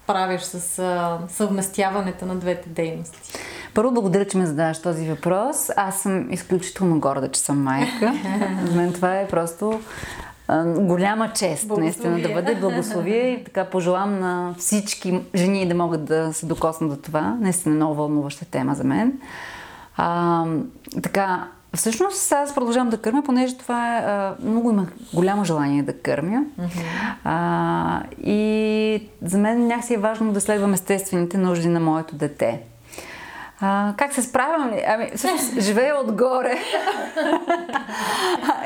справяш 0.05 0.43
с 0.43 0.79
а, 0.79 1.19
съвместяването 1.29 2.27
на 2.27 2.37
двете 2.37 2.69
дейности? 2.69 3.33
Първо, 3.75 3.93
благодаря, 3.93 4.25
че 4.25 4.37
ме 4.37 4.47
задаваш 4.47 4.83
този 4.83 5.09
въпрос. 5.09 5.71
Аз 5.77 6.01
съм 6.01 6.33
изключително 6.33 7.01
горда, 7.01 7.29
че 7.29 7.41
съм 7.41 7.63
майка. 7.63 8.15
За 8.67 8.77
мен 8.77 8.93
това 8.93 9.17
е 9.17 9.29
просто 9.29 9.81
голяма 10.79 11.33
чест, 11.33 11.71
наистина, 11.79 12.21
да 12.21 12.29
бъде 12.29 12.55
благословие 12.55 13.33
и 13.33 13.45
така 13.45 13.65
пожелавам 13.65 14.21
на 14.21 14.55
всички 14.59 15.21
жени 15.35 15.69
да 15.69 15.75
могат 15.75 16.05
да 16.05 16.33
се 16.33 16.47
докоснат 16.47 16.91
до 16.91 16.97
това. 16.97 17.37
Наистина 17.41 17.75
много 17.75 17.95
вълнуваща 17.95 18.45
тема 18.45 18.75
за 18.75 18.85
мен. 18.85 19.13
А, 19.97 20.45
така, 21.03 21.49
Всъщност 21.75 22.33
аз 22.33 22.55
продължавам 22.55 22.91
да 22.91 22.99
кърмя, 22.99 23.23
понеже 23.23 23.59
това 23.59 23.97
е... 23.97 24.01
А, 24.01 24.37
много 24.45 24.71
имах 24.71 24.89
голямо 25.15 25.45
желание 25.45 25.83
да 25.83 25.99
кърмя. 25.99 26.45
А, 27.25 28.03
и 28.23 29.09
за 29.23 29.39
мен 29.39 29.67
някакси 29.67 29.95
е 29.95 29.99
важно 29.99 30.33
да 30.33 30.41
следвам 30.41 30.75
естествените 30.75 31.39
нужди 31.39 31.69
на 31.69 31.81
моето 31.81 32.15
дете. 32.15 32.61
А, 33.61 33.95
как 33.97 34.15
се 34.15 34.23
справям 34.23 34.71
ли? 34.71 34.83
Ами, 34.87 35.11
всъщност, 35.17 35.61
живея 35.61 36.01
отгоре. 36.01 36.59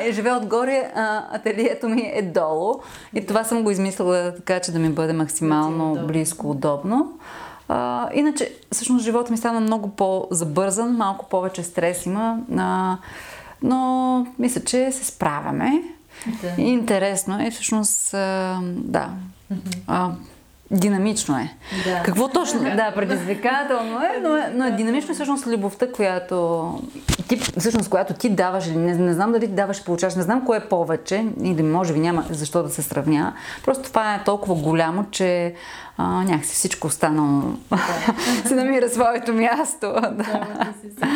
живея 0.10 0.36
отгоре, 0.36 0.92
а, 0.94 1.36
ателието 1.36 1.88
ми 1.88 2.12
е 2.14 2.22
долу. 2.22 2.74
И 3.14 3.26
това 3.26 3.44
съм 3.44 3.62
го 3.62 3.70
измислила 3.70 4.34
така, 4.36 4.60
че 4.60 4.72
да 4.72 4.78
ми 4.78 4.90
бъде 4.90 5.12
максимално 5.12 6.06
близко, 6.06 6.50
удобно. 6.50 7.18
А, 7.68 8.08
иначе, 8.14 8.52
всъщност, 8.72 9.04
живота 9.04 9.30
ми 9.30 9.36
стана 9.36 9.60
много 9.60 9.88
по-забързан, 9.88 10.96
малко 10.96 11.28
повече 11.28 11.62
стрес 11.62 12.06
има. 12.06 12.38
А, 12.58 12.96
но 13.62 14.26
мисля, 14.38 14.60
че 14.60 14.92
се 14.92 15.04
справяме. 15.04 15.82
Да. 16.42 16.62
Интересно 16.62 17.40
е, 17.40 17.50
всъщност, 17.50 18.14
а, 18.14 18.60
да. 18.64 19.08
А, 19.86 20.10
Динамично 20.70 21.38
е. 21.38 21.56
Да. 21.84 22.02
Какво 22.02 22.28
точно? 22.28 22.60
Да, 22.76 22.92
предизвикателно 22.94 24.00
е, 24.00 24.20
но 24.22 24.36
е, 24.36 24.52
но 24.54 24.64
е 24.64 24.70
динамично 24.70 25.14
всъщност 25.14 25.46
любовта, 25.46 25.92
която 25.92 26.78
ти, 27.28 27.36
всъщност, 27.36 27.90
която 27.90 28.14
ти 28.14 28.28
даваш, 28.28 28.66
не, 28.66 28.94
не 28.94 29.12
знам 29.12 29.32
дали 29.32 29.46
ти 29.46 29.52
даваш 29.52 29.78
и 29.78 29.84
получаваш, 29.84 30.14
не 30.14 30.22
знам 30.22 30.44
кое 30.46 30.56
е 30.56 30.68
повече, 30.68 31.26
и 31.42 31.54
да 31.54 31.62
може 31.62 31.92
би 31.92 31.98
няма 31.98 32.24
защо 32.30 32.62
да 32.62 32.68
се 32.68 32.82
сравня. 32.82 33.32
Просто 33.64 33.82
това 33.82 34.14
е 34.14 34.24
толкова 34.24 34.54
голямо, 34.54 35.04
че 35.10 35.54
а, 35.98 36.24
някакси 36.24 36.54
всичко 36.54 36.86
останало 36.86 37.42
да. 37.70 37.78
се 38.48 38.54
намира 38.54 38.88
своето 38.88 39.32
място. 39.32 39.94
Да. 40.10 41.08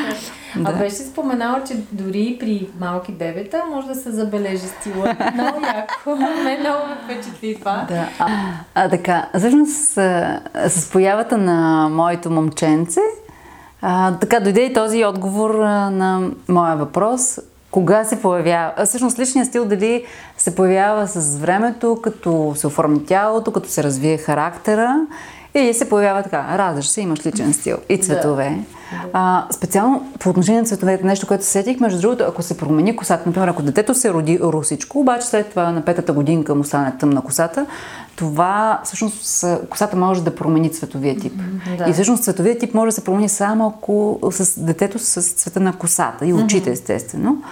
Да, 0.57 0.71
а 0.71 0.73
беше 0.73 0.95
споменала, 0.95 1.64
че 1.64 1.77
дори 1.93 2.37
при 2.41 2.69
малки 2.81 3.12
бебета 3.12 3.62
може 3.71 3.87
да 3.87 3.95
се 3.95 4.11
забележи 4.11 4.67
стила. 4.67 5.17
Много 5.35 5.61
яко. 5.67 6.17
Ме 6.45 6.59
много 6.61 6.87
ме 6.87 6.97
впечатли 7.05 7.57
това. 7.59 7.87
Да. 7.88 8.09
А, 8.19 8.29
а 8.75 8.88
така, 8.88 9.29
всъщност 9.38 9.73
с, 9.73 10.41
с 10.69 10.91
появата 10.91 11.38
на 11.38 11.88
моето 11.88 12.31
момченце, 12.31 13.01
а, 13.83 14.19
така 14.19 14.41
дойде 14.41 14.61
и 14.61 14.73
този 14.73 15.05
отговор 15.05 15.55
а, 15.55 15.91
на 15.91 16.31
моя 16.49 16.77
въпрос. 16.77 17.38
Кога 17.71 18.05
се 18.05 18.23
появява? 18.23 18.73
А, 18.77 18.87
всъщност 18.87 19.19
личният 19.19 19.49
стил 19.49 19.65
дали 19.65 20.05
се 20.37 20.55
появява 20.55 21.07
с 21.07 21.39
времето, 21.39 21.99
като 22.03 22.53
се 22.57 22.67
оформи 22.67 23.07
тялото, 23.07 23.53
като 23.53 23.69
се 23.69 23.83
развие 23.83 24.19
характера 24.19 25.07
или 25.55 25.75
се 25.75 25.89
появява 25.89 26.23
така, 26.23 26.59
раждаш 26.59 26.89
се, 26.89 27.01
имаш 27.01 27.27
личен 27.27 27.53
стил 27.53 27.77
и 27.89 27.99
цветове. 27.99 28.59
Да. 28.93 29.09
А, 29.13 29.47
специално 29.51 30.13
по 30.21 30.31
отношение 30.31 30.61
на 30.61 30.67
цветовете, 30.67 31.05
нещо, 31.05 31.27
което 31.27 31.45
сетих, 31.45 31.81
между 31.81 32.01
другото, 32.01 32.25
ако 32.29 32.43
се 32.43 32.57
промени 32.57 32.97
косата, 32.97 33.23
например, 33.27 33.49
ако 33.49 33.63
детето 33.63 33.95
се 33.95 34.13
роди 34.13 34.39
русичко, 34.43 35.01
обаче 35.01 35.27
след 35.27 35.51
това 35.51 35.71
на 35.71 35.85
петата 35.85 36.13
годинка 36.13 36.55
му 36.55 36.65
стане 36.65 36.93
тъмна 36.99 37.23
косата, 37.23 37.67
това 38.17 38.81
всъщност 38.85 39.45
косата 39.71 39.97
може 39.97 40.25
да 40.25 40.35
промени 40.35 40.73
цветовия 40.73 41.17
тип. 41.17 41.33
Да. 41.79 41.91
И 41.91 41.93
всъщност 41.93 42.25
цветовия 42.25 42.59
тип 42.59 42.75
може 42.75 42.89
да 42.89 42.93
се 42.93 43.05
промени 43.05 43.29
само 43.29 43.75
ако 43.79 44.19
с 44.31 44.61
детето 44.61 44.99
с 44.99 45.23
цвета 45.23 45.61
на 45.61 45.73
косата 45.73 46.27
и 46.27 46.33
очите, 46.33 46.71
естествено. 46.71 47.43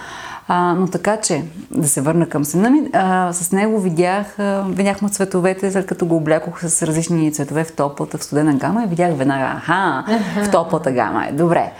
А, 0.47 0.73
но 0.73 0.87
така 0.87 1.17
че, 1.17 1.43
да 1.71 1.87
се 1.87 2.01
върна 2.01 2.29
към 2.29 2.45
сина 2.45 2.69
ми, 2.69 2.89
а, 2.93 3.33
с 3.33 3.51
него 3.51 3.79
видях, 3.79 4.39
а, 4.39 4.65
видяхме 4.69 5.09
цветовете, 5.09 5.71
след 5.71 5.85
като 5.85 6.05
го 6.05 6.15
облякох 6.15 6.59
с 6.61 6.83
различни 6.83 7.33
цветове 7.33 7.63
в 7.63 7.75
топлата, 7.75 8.17
в 8.17 8.23
студена 8.23 8.53
гама 8.53 8.83
и 8.83 8.87
видях 8.87 9.13
веднага, 9.13 9.53
аха, 9.57 10.03
в 10.43 10.51
топлата 10.51 10.91
гама 10.91 11.25
е, 11.25 11.31
добре. 11.31 11.71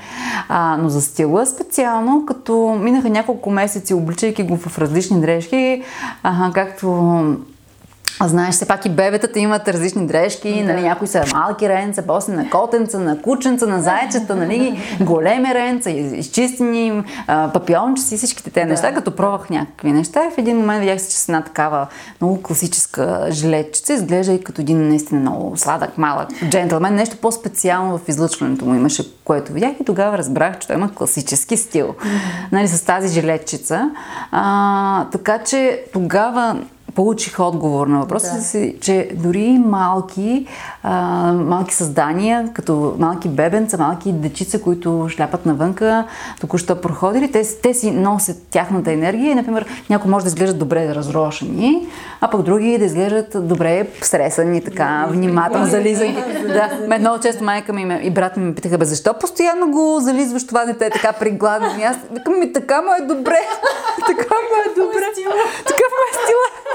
А, 0.49 0.77
но 0.77 0.89
за 0.89 1.01
стила 1.01 1.45
специално, 1.45 2.25
като 2.25 2.79
минаха 2.81 3.09
няколко 3.09 3.49
месеци, 3.49 3.93
обличайки 3.93 4.43
го 4.43 4.57
в 4.57 4.77
различни 4.77 5.21
дрежки, 5.21 5.83
а, 6.23 6.51
както 6.53 6.87
знаеш, 8.21 8.55
все 8.55 8.65
пак 8.65 8.85
и 8.85 8.89
бебетата 8.89 9.39
имат 9.39 9.67
различни 9.67 10.07
дрежки, 10.07 10.63
да. 10.63 10.73
нали, 10.73 10.81
някои 10.81 11.07
са 11.07 11.23
малки 11.33 11.69
ренца, 11.69 12.03
после 12.07 12.33
на 12.33 12.49
котенца, 12.49 12.99
на 12.99 13.21
кученца, 13.21 13.67
на 13.67 13.81
зайчета, 13.81 14.35
нали, 14.35 14.79
големи 15.01 15.53
ренца, 15.53 15.89
изчистени, 15.89 17.03
папиончици 17.27 18.15
и 18.15 18.17
всичките 18.17 18.49
те 18.49 18.59
да. 18.59 18.65
неща, 18.65 18.93
като 18.93 19.15
пробвах 19.15 19.49
някакви 19.49 19.91
неща 19.91 20.29
в 20.35 20.37
един 20.37 20.57
момент 20.57 20.79
видях 20.79 21.01
се, 21.01 21.09
че 21.09 21.17
с 21.17 21.29
една 21.29 21.41
такава 21.41 21.87
много 22.21 22.41
класическа 22.41 23.27
жилетчица, 23.29 23.93
изглежда 23.93 24.33
и 24.33 24.43
като 24.43 24.61
един 24.61 24.87
наистина 24.87 25.19
много 25.21 25.57
сладък, 25.57 25.97
малък 25.97 26.29
джентлмен, 26.49 26.95
нещо 26.95 27.17
по-специално 27.17 27.97
в 27.97 28.09
излъчването 28.09 28.65
му 28.65 28.75
имаше, 28.75 29.03
което 29.23 29.53
видях 29.53 29.71
и 29.81 29.85
тогава 29.85 30.17
разбрах, 30.17 30.59
че 30.59 30.67
той 30.67 30.75
има 30.75 30.93
класически 30.93 31.57
стил, 31.57 31.95
нали, 32.51 32.67
с 32.67 32.85
тази 32.85 33.13
жилетчица. 33.13 33.91
А, 34.31 35.05
така 35.05 35.37
че 35.37 35.83
тогава 35.93 36.61
получих 36.97 37.39
отговор 37.39 37.87
на 37.87 37.99
въпроса 37.99 38.35
да. 38.35 38.41
си, 38.41 38.75
че 38.81 39.09
дори 39.13 39.61
малки, 39.65 40.47
а, 40.83 40.93
малки 41.33 41.75
създания, 41.75 42.49
като 42.53 42.95
малки 42.99 43.29
бебенца, 43.29 43.77
малки 43.77 44.11
дечица, 44.11 44.61
които 44.61 45.07
шляпат 45.09 45.45
навънка, 45.45 46.03
току-що 46.41 46.81
проходили, 46.81 47.31
те, 47.31 47.43
те 47.63 47.73
си 47.73 47.91
носят 47.91 48.37
тяхната 48.51 48.91
енергия 48.91 49.31
и, 49.31 49.35
например, 49.35 49.65
някои 49.89 50.11
може 50.11 50.25
да 50.25 50.27
изглеждат 50.27 50.59
добре 50.59 50.95
разрошени, 50.95 51.87
а 52.21 52.29
пък 52.29 52.41
други 52.41 52.77
да 52.77 52.85
изглеждат 52.85 53.47
добре 53.47 53.87
стресани, 54.01 54.63
така, 54.63 55.07
внимателно 55.09 55.65
зализани. 55.65 56.17
да, 56.47 56.97
много 56.99 57.19
често 57.19 57.43
майка 57.43 57.73
ми 57.73 57.99
и 58.03 58.11
брат 58.11 58.37
ми 58.37 58.45
ме 58.45 58.55
питаха, 58.55 58.77
бе, 58.77 58.85
защо 58.85 59.13
постоянно 59.13 59.71
го 59.71 59.99
зализваш 59.99 60.47
това 60.47 60.65
дете 60.65 60.89
така 60.89 61.13
пригладно? 61.13 61.67
И 61.79 61.83
аз 61.83 61.97
ми, 62.39 62.53
така 62.53 62.81
му 62.81 62.89
е 63.03 63.05
добре. 63.05 63.39
така 64.07 64.35
му 64.35 64.55
е 64.65 64.75
добре. 64.75 65.05
Такъв 65.65 65.91
му 65.97 66.03
е 66.11 66.13
стила 66.13 66.66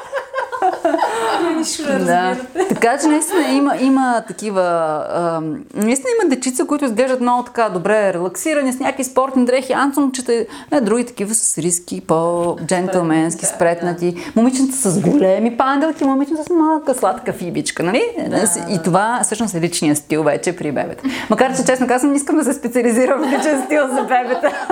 да. 2.06 2.36
Така 2.68 2.98
че 2.98 3.06
наистина 3.06 3.48
има, 3.48 3.76
има 3.80 4.22
такива. 4.28 4.62
А, 4.62 5.40
наистина 5.74 6.10
има 6.22 6.34
дечица, 6.34 6.66
които 6.66 6.84
изглеждат 6.84 7.20
много 7.20 7.42
така 7.42 7.68
добре 7.68 8.12
релаксирани, 8.12 8.72
с 8.72 8.80
някакви 8.80 9.04
спортни 9.04 9.44
дрехи, 9.44 9.72
анцумчета, 9.72 10.32
е, 10.70 10.80
други 10.80 11.06
такива 11.06 11.34
с 11.34 11.58
риски, 11.58 12.00
по-джентълменски, 12.00 13.46
спретнати. 13.46 14.16
Момичета 14.36 14.72
с 14.72 15.00
големи 15.00 15.56
панделки, 15.56 16.04
момичета 16.04 16.44
с 16.44 16.50
малка 16.50 16.94
сладка 16.94 17.32
фибичка, 17.32 17.82
нали? 17.82 18.02
Да, 18.28 18.44
и 18.70 18.82
това 18.84 19.20
всъщност 19.22 19.54
е 19.54 19.60
личният 19.60 19.98
стил 19.98 20.22
вече 20.22 20.56
при 20.56 20.72
бебета. 20.72 21.04
Макар 21.30 21.56
че, 21.56 21.64
честно 21.64 21.86
казвам, 21.86 22.10
не 22.10 22.16
искам 22.16 22.36
да 22.36 22.44
се 22.44 22.52
специализирам 22.52 23.20
в 23.20 23.26
личен 23.26 23.62
стил 23.64 23.82
за 23.88 24.02
бебета. 24.02 24.50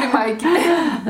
при 0.00 0.06
майките. 0.12 0.48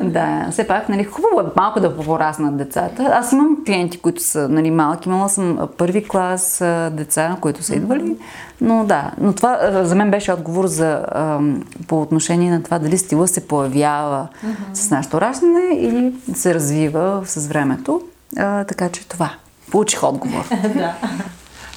Да, 0.02 0.48
все 0.50 0.66
пак, 0.66 0.88
нали, 0.88 1.04
хубаво 1.04 1.40
е 1.40 1.44
малко 1.56 1.80
да 1.80 1.96
пораснат 1.96 2.49
децата. 2.56 3.10
Аз 3.12 3.32
имам 3.32 3.56
клиенти, 3.66 3.98
които 3.98 4.22
са 4.22 4.48
нали, 4.48 4.70
малки. 4.70 5.08
Имала 5.08 5.28
съм 5.28 5.68
първи 5.76 6.08
клас 6.08 6.58
деца, 6.92 7.36
които 7.40 7.62
са 7.62 7.74
идвали. 7.74 8.16
Но 8.60 8.84
да, 8.84 9.10
но 9.20 9.32
това 9.32 9.82
за 9.84 9.94
мен 9.94 10.10
беше 10.10 10.32
отговор 10.32 10.66
за, 10.66 11.06
по 11.86 12.02
отношение 12.02 12.50
на 12.50 12.62
това 12.62 12.78
дали 12.78 12.98
стила 12.98 13.28
се 13.28 13.48
появява 13.48 14.28
mm-hmm. 14.44 14.74
с 14.74 14.90
нашето 14.90 15.20
раждане 15.20 15.60
или 15.72 16.14
се 16.34 16.54
развива 16.54 17.22
с 17.24 17.46
времето. 17.46 18.00
А, 18.36 18.64
така 18.64 18.88
че 18.88 19.08
това. 19.08 19.30
Получих 19.70 20.02
отговор. 20.02 20.44
да. 20.74 20.94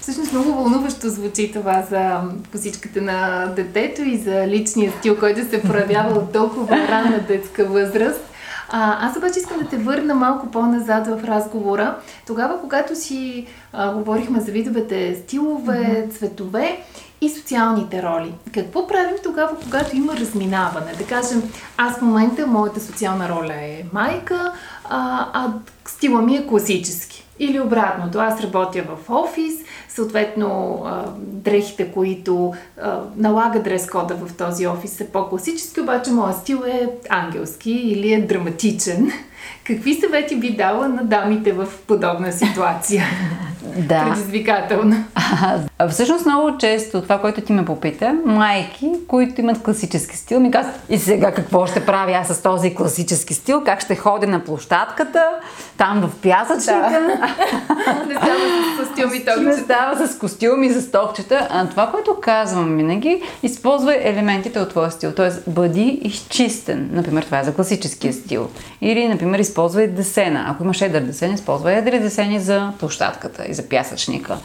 Всъщност 0.01 0.33
много 0.33 0.53
вълнуващо 0.53 1.09
звучи 1.09 1.51
това 1.51 1.83
за 1.89 2.21
косичката 2.51 3.01
на 3.01 3.45
детето 3.55 4.01
и 4.01 4.17
за 4.17 4.47
личния 4.47 4.91
стил, 4.99 5.19
който 5.19 5.49
се 5.49 5.61
проявява 5.61 6.19
от 6.19 6.33
толкова 6.33 6.77
ранна 6.77 7.19
детска 7.27 7.65
възраст. 7.65 8.21
А, 8.69 9.07
аз 9.07 9.17
обаче 9.17 9.39
искам 9.39 9.59
да 9.59 9.65
те 9.65 9.77
върна 9.77 10.15
малко 10.15 10.51
по-назад 10.51 11.07
в 11.07 11.23
разговора. 11.23 11.97
Тогава, 12.27 12.61
когато 12.61 12.95
си 12.95 13.47
а, 13.73 13.93
говорихме 13.93 14.39
за 14.39 14.51
видовете 14.51 15.15
стилове, 15.15 15.77
mm-hmm. 15.77 16.17
цветове 16.17 16.83
и 17.21 17.29
социалните 17.29 18.03
роли. 18.03 18.33
Какво 18.53 18.87
правим 18.87 19.15
тогава, 19.23 19.57
когато 19.63 19.95
има 19.95 20.17
разминаване? 20.17 20.93
Да 20.97 21.05
кажем, 21.05 21.43
аз 21.77 21.97
в 21.97 22.01
момента 22.01 22.47
моята 22.47 22.79
социална 22.79 23.29
роля 23.29 23.53
е 23.53 23.83
майка, 23.93 24.53
а, 24.89 25.27
а 25.33 25.53
стила 25.85 26.21
ми 26.21 26.35
е 26.35 26.47
класически. 26.47 27.27
Или 27.39 27.59
обратното, 27.59 28.19
аз 28.19 28.41
работя 28.41 28.83
в 28.83 29.09
офис, 29.09 29.53
съответно 29.95 30.83
дрехите, 31.17 31.91
които 31.91 32.53
налага 33.17 33.59
дрес-кода 33.59 34.15
в 34.15 34.37
този 34.37 34.67
офис 34.67 34.91
са 34.91 35.05
по-класически, 35.05 35.81
обаче 35.81 36.11
моят 36.11 36.37
стил 36.37 36.63
е 36.67 36.89
ангелски 37.09 37.71
или 37.71 38.13
е 38.13 38.21
драматичен. 38.21 39.11
Какви 39.63 39.93
съвети 39.93 40.35
би 40.35 40.55
дала 40.55 40.87
на 40.87 41.03
дамите 41.03 41.51
в 41.51 41.67
подобна 41.87 42.31
ситуация? 42.31 43.03
да. 43.77 44.03
Предизвикателна. 44.03 45.03
А, 45.77 45.87
всъщност 45.89 46.25
много 46.25 46.57
често 46.57 47.01
това, 47.01 47.21
което 47.21 47.41
ти 47.41 47.53
ме 47.53 47.65
попита, 47.65 48.17
майки, 48.25 48.91
които 49.07 49.41
имат 49.41 49.63
класически 49.63 50.17
стил, 50.17 50.39
ми 50.39 50.51
казват, 50.51 50.75
и 50.89 50.97
сега 50.97 51.31
какво 51.31 51.67
ще 51.67 51.85
правя 51.85 52.11
аз 52.11 52.27
с 52.27 52.41
този 52.41 52.75
класически 52.75 53.33
стил, 53.33 53.63
как 53.63 53.81
ще 53.81 53.95
ходя 53.95 54.27
на 54.27 54.43
площадката, 54.43 55.25
там 55.77 56.01
в 56.01 56.21
пясъчника. 56.21 56.89
Да. 56.89 57.33
не 58.07 58.15
става 58.15 58.39
с 58.75 58.79
костюми 58.79 59.25
токчета. 59.25 59.41
Не 59.41 59.57
става 59.57 60.07
с 60.07 60.17
костюми 60.17 60.69
за 60.69 60.81
стокчета. 60.81 61.47
А 61.51 61.67
това, 61.69 61.91
което 61.91 62.17
казвам 62.21 62.77
винаги, 62.77 63.21
използвай 63.43 63.99
елементите 64.03 64.59
от 64.59 64.69
твоя 64.69 64.91
стил. 64.91 65.11
Тоест, 65.11 65.43
бъди 65.47 65.99
изчистен. 66.01 66.89
Например, 66.93 67.23
това 67.23 67.39
е 67.39 67.43
за 67.43 67.53
класическия 67.53 68.13
стил. 68.13 68.49
Или, 68.81 69.07
например, 69.07 69.39
използвай 69.39 69.87
десена. 69.87 70.45
Ако 70.47 70.63
имаш 70.63 70.81
едър 70.81 71.01
десен, 71.01 71.33
използвай 71.33 71.75
едри 71.75 71.99
десени 71.99 72.39
за 72.39 72.71
площадката 72.79 73.45
и 73.47 73.53
за 73.53 73.62
пясъчника. 73.69 74.37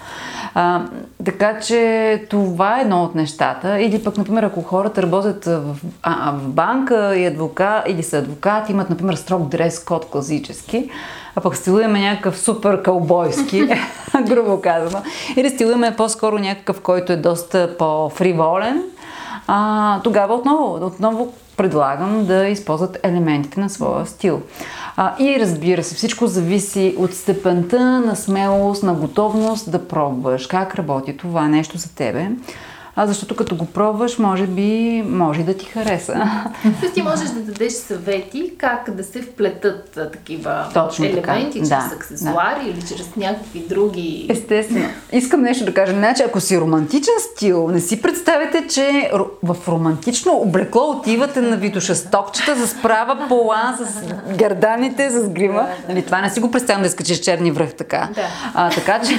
А, 0.54 0.82
така 1.24 1.60
че 1.60 2.24
това 2.30 2.78
е 2.78 2.82
едно 2.82 3.02
от 3.02 3.14
нещата. 3.14 3.80
Или 3.80 4.04
пък, 4.04 4.16
например, 4.16 4.42
ако 4.42 4.62
хората 4.62 5.02
работят 5.02 5.44
в, 5.44 5.76
а, 6.02 6.32
в 6.32 6.48
банка 6.48 7.16
и 7.16 7.26
адвокат, 7.26 7.88
или 7.88 8.02
са 8.02 8.18
адвокати, 8.18 8.72
имат, 8.72 8.90
например, 8.90 9.14
строг 9.14 9.48
дрес 9.48 9.84
код 9.84 10.10
класически, 10.10 10.90
а 11.36 11.40
пък 11.40 11.56
стилуваме 11.56 12.00
някакъв 12.00 12.38
супер 12.38 12.82
кълбойски, 12.82 13.68
грубо 14.28 14.60
казано. 14.60 15.02
Или 15.36 15.50
стилуваме 15.50 15.96
по-скоро 15.96 16.38
някакъв, 16.38 16.80
който 16.80 17.12
е 17.12 17.16
доста 17.16 17.76
по-фриволен, 17.78 18.82
а, 19.46 20.00
тогава 20.02 20.34
отново, 20.34 20.86
отново 20.86 21.32
предлагам 21.58 22.26
да 22.26 22.48
използват 22.48 22.98
елементите 23.02 23.60
на 23.60 23.70
своя 23.70 24.06
стил. 24.06 24.42
А, 24.96 25.14
и 25.18 25.40
разбира 25.40 25.84
се, 25.84 25.94
всичко 25.94 26.26
зависи 26.26 26.94
от 26.98 27.14
степента 27.14 27.80
на 28.00 28.16
смелост, 28.16 28.82
на 28.82 28.94
готовност 28.94 29.70
да 29.70 29.88
пробваш 29.88 30.46
как 30.46 30.74
работи 30.74 31.16
това 31.16 31.48
нещо 31.48 31.78
за 31.78 31.94
тебе 31.94 32.30
а 33.00 33.06
защото 33.06 33.36
като 33.36 33.56
го 33.56 33.66
пробваш, 33.66 34.18
може 34.18 34.46
би, 34.46 35.02
може 35.08 35.42
да 35.42 35.54
ти 35.54 35.66
хареса. 35.66 36.30
Тоест 36.80 36.94
ти 36.94 37.02
можеш 37.02 37.28
да 37.28 37.40
дадеш 37.40 37.72
съвети 37.72 38.52
как 38.58 38.90
да 38.90 39.04
се 39.04 39.22
вплетат 39.22 39.98
такива 40.12 40.66
Точно 40.74 41.04
елементи, 41.04 41.22
така. 41.22 41.58
чрез 41.58 41.68
да, 41.68 41.90
аксесуари 41.96 42.64
да. 42.64 42.70
или 42.70 42.82
чрез 42.82 43.16
някакви 43.16 43.60
други... 43.60 44.26
Естествено. 44.30 44.88
Искам 45.12 45.40
нещо 45.40 45.64
да 45.64 45.74
кажа. 45.74 45.92
Значи, 45.92 46.22
ако 46.22 46.40
си 46.40 46.60
романтичен 46.60 47.14
стил, 47.18 47.68
не 47.68 47.80
си 47.80 48.02
представете, 48.02 48.66
че 48.68 49.10
в 49.42 49.56
романтично 49.68 50.32
облекло 50.32 50.90
отивате 50.90 51.40
на 51.40 51.56
видушестокчета 51.56 52.56
за 52.56 52.68
справа 52.68 53.26
пола 53.28 53.78
с 53.80 54.02
гърданите, 54.36 55.10
с 55.10 55.28
грима. 55.28 55.60
Да, 55.60 55.66
да. 55.66 55.74
Нали, 55.88 56.04
това 56.04 56.20
не 56.20 56.30
си 56.30 56.40
го 56.40 56.50
представям 56.50 56.82
да 56.82 56.90
скачиш 56.90 57.18
черни 57.18 57.50
връх 57.50 57.74
така. 57.74 58.08
Да. 58.14 58.26
А, 58.54 58.70
така 58.70 59.00
че... 59.00 59.18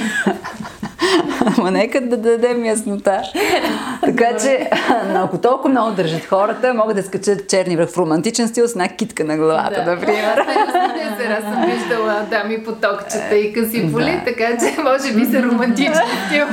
Ама 1.58 1.70
нека 1.70 2.00
да 2.00 2.16
дадем 2.16 2.64
яснота. 2.64 3.22
така 4.00 4.36
че, 4.36 4.70
ако 5.14 5.38
толкова 5.38 5.68
много 5.68 5.90
държат 5.90 6.24
хората, 6.24 6.74
могат 6.74 6.96
да 6.96 7.02
скачат 7.02 7.48
черни 7.48 7.76
връх 7.76 7.90
в 7.90 7.98
романтичен 7.98 8.48
стил 8.48 8.68
с 8.68 8.72
една 8.72 8.88
китка 8.88 9.24
на 9.24 9.36
главата, 9.36 9.84
да. 9.84 9.94
например. 9.94 10.46
Аз 11.38 11.54
съм 11.54 11.64
виждала 11.66 12.26
дами 12.30 12.64
по 12.64 12.72
токчета 12.72 13.36
и 13.36 13.52
къси 13.52 13.92
поли, 13.92 14.20
така 14.24 14.46
че 14.46 14.82
може 14.82 15.12
би 15.14 15.24
са 15.24 15.42
романтичен 15.42 15.94
стил. 16.26 16.46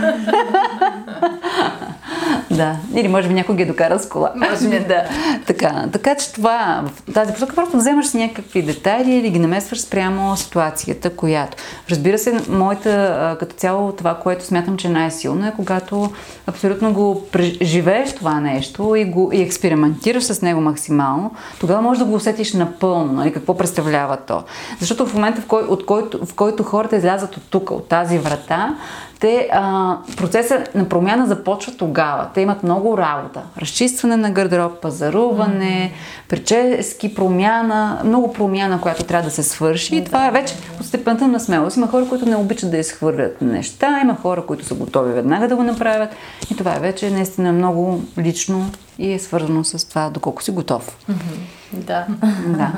Да, 2.52 2.76
или 2.96 3.08
може 3.08 3.28
би 3.28 3.34
някой 3.34 3.56
ги 3.56 3.64
е 3.64 3.66
докарал 3.66 4.00
с 4.00 4.10
кола. 4.10 4.32
Може 4.36 4.70
би. 4.70 4.80
да. 4.80 5.04
Така, 5.46 5.86
така 5.92 6.16
че 6.16 6.34
това, 6.34 6.84
в 6.86 7.14
тази 7.14 7.34
посока 7.34 7.56
просто 7.56 7.78
вземаш 7.78 8.08
си 8.08 8.18
някакви 8.18 8.62
детайли 8.62 9.12
или 9.12 9.30
ги 9.30 9.40
намесваш 9.40 9.82
спрямо 9.82 10.38
ситуацията, 10.38 11.10
която. 11.10 11.58
Разбира 11.90 12.18
се, 12.18 12.40
моята, 12.50 13.36
като 13.40 13.56
цяло 13.56 13.92
това, 13.92 14.16
което 14.16 14.46
смятам, 14.46 14.78
че 14.78 14.90
най-силно 14.90 15.48
е, 15.48 15.54
когато 15.56 16.10
абсолютно 16.48 16.94
го 16.94 17.24
преживееш 17.32 18.16
това 18.16 18.40
нещо 18.40 18.96
и, 18.96 19.06
го, 19.06 19.30
и 19.34 19.42
експериментираш 19.42 20.24
с 20.24 20.42
него 20.42 20.62
максимално, 20.62 21.32
тогава 21.60 21.82
можеш 21.82 22.00
да 22.00 22.06
го 22.06 22.16
усетиш 22.16 22.54
напълно, 22.54 23.14
нали, 23.14 23.34
какво 23.34 23.58
представлява 23.58 24.18
то. 24.18 24.44
Защото 24.80 25.06
в 25.06 25.14
момента, 25.14 25.42
в, 25.42 25.46
кой, 25.46 25.64
от 25.64 25.86
който, 25.86 26.26
в 26.26 26.34
който 26.34 26.64
хората 26.64 26.96
излязат 26.96 27.38
от 27.38 27.44
тук, 27.50 27.72
от 27.72 27.88
тази 27.88 28.18
врата, 28.18 28.76
те, 29.20 29.50
а, 29.52 29.96
процесът 30.18 30.76
на 30.76 30.90
промяна 30.90 31.28
започва 31.28 31.74
тогава. 31.78 32.28
Те 32.34 32.42
имат 32.42 32.64
много 32.64 32.98
работа. 32.98 33.42
Разчистване 33.58 34.18
на 34.18 34.32
гардероб, 34.32 34.82
пазаруване, 34.82 35.92
mm-hmm. 35.94 36.30
прически, 36.30 37.16
промяна, 37.16 38.02
много 38.06 38.34
промяна, 38.34 38.82
която 38.82 39.04
трябва 39.04 39.30
да 39.30 39.36
се 39.36 39.44
свърши. 39.44 39.96
И 39.96 40.06
това 40.06 40.28
е 40.28 40.32
вече 40.32 40.56
от 40.80 40.86
степента 40.86 41.28
на 41.28 41.40
смелост. 41.40 41.78
Има 41.78 41.88
хора, 41.88 42.06
които 42.10 42.26
не 42.26 42.36
обичат 42.36 42.72
да 42.72 42.78
изхвърлят 42.78 43.42
неща, 43.42 44.00
има 44.02 44.16
хора, 44.16 44.46
които 44.46 44.66
са 44.66 44.76
готови 44.76 45.14
веднага 45.14 45.48
да 45.48 45.56
го 45.56 45.64
направят. 45.64 46.10
И 46.52 46.56
това 46.56 46.76
е 46.76 46.80
вече 46.80 47.10
наистина 47.10 47.54
много 47.54 48.04
лично 48.18 48.72
и 49.00 49.14
е 49.14 49.20
свързано 49.20 49.64
с 49.64 49.90
това, 49.90 50.10
доколко 50.10 50.44
си 50.44 50.52
готов. 50.52 50.98
Mm-hmm. 51.10 51.58
Да. 51.74 52.06
да. 52.48 52.72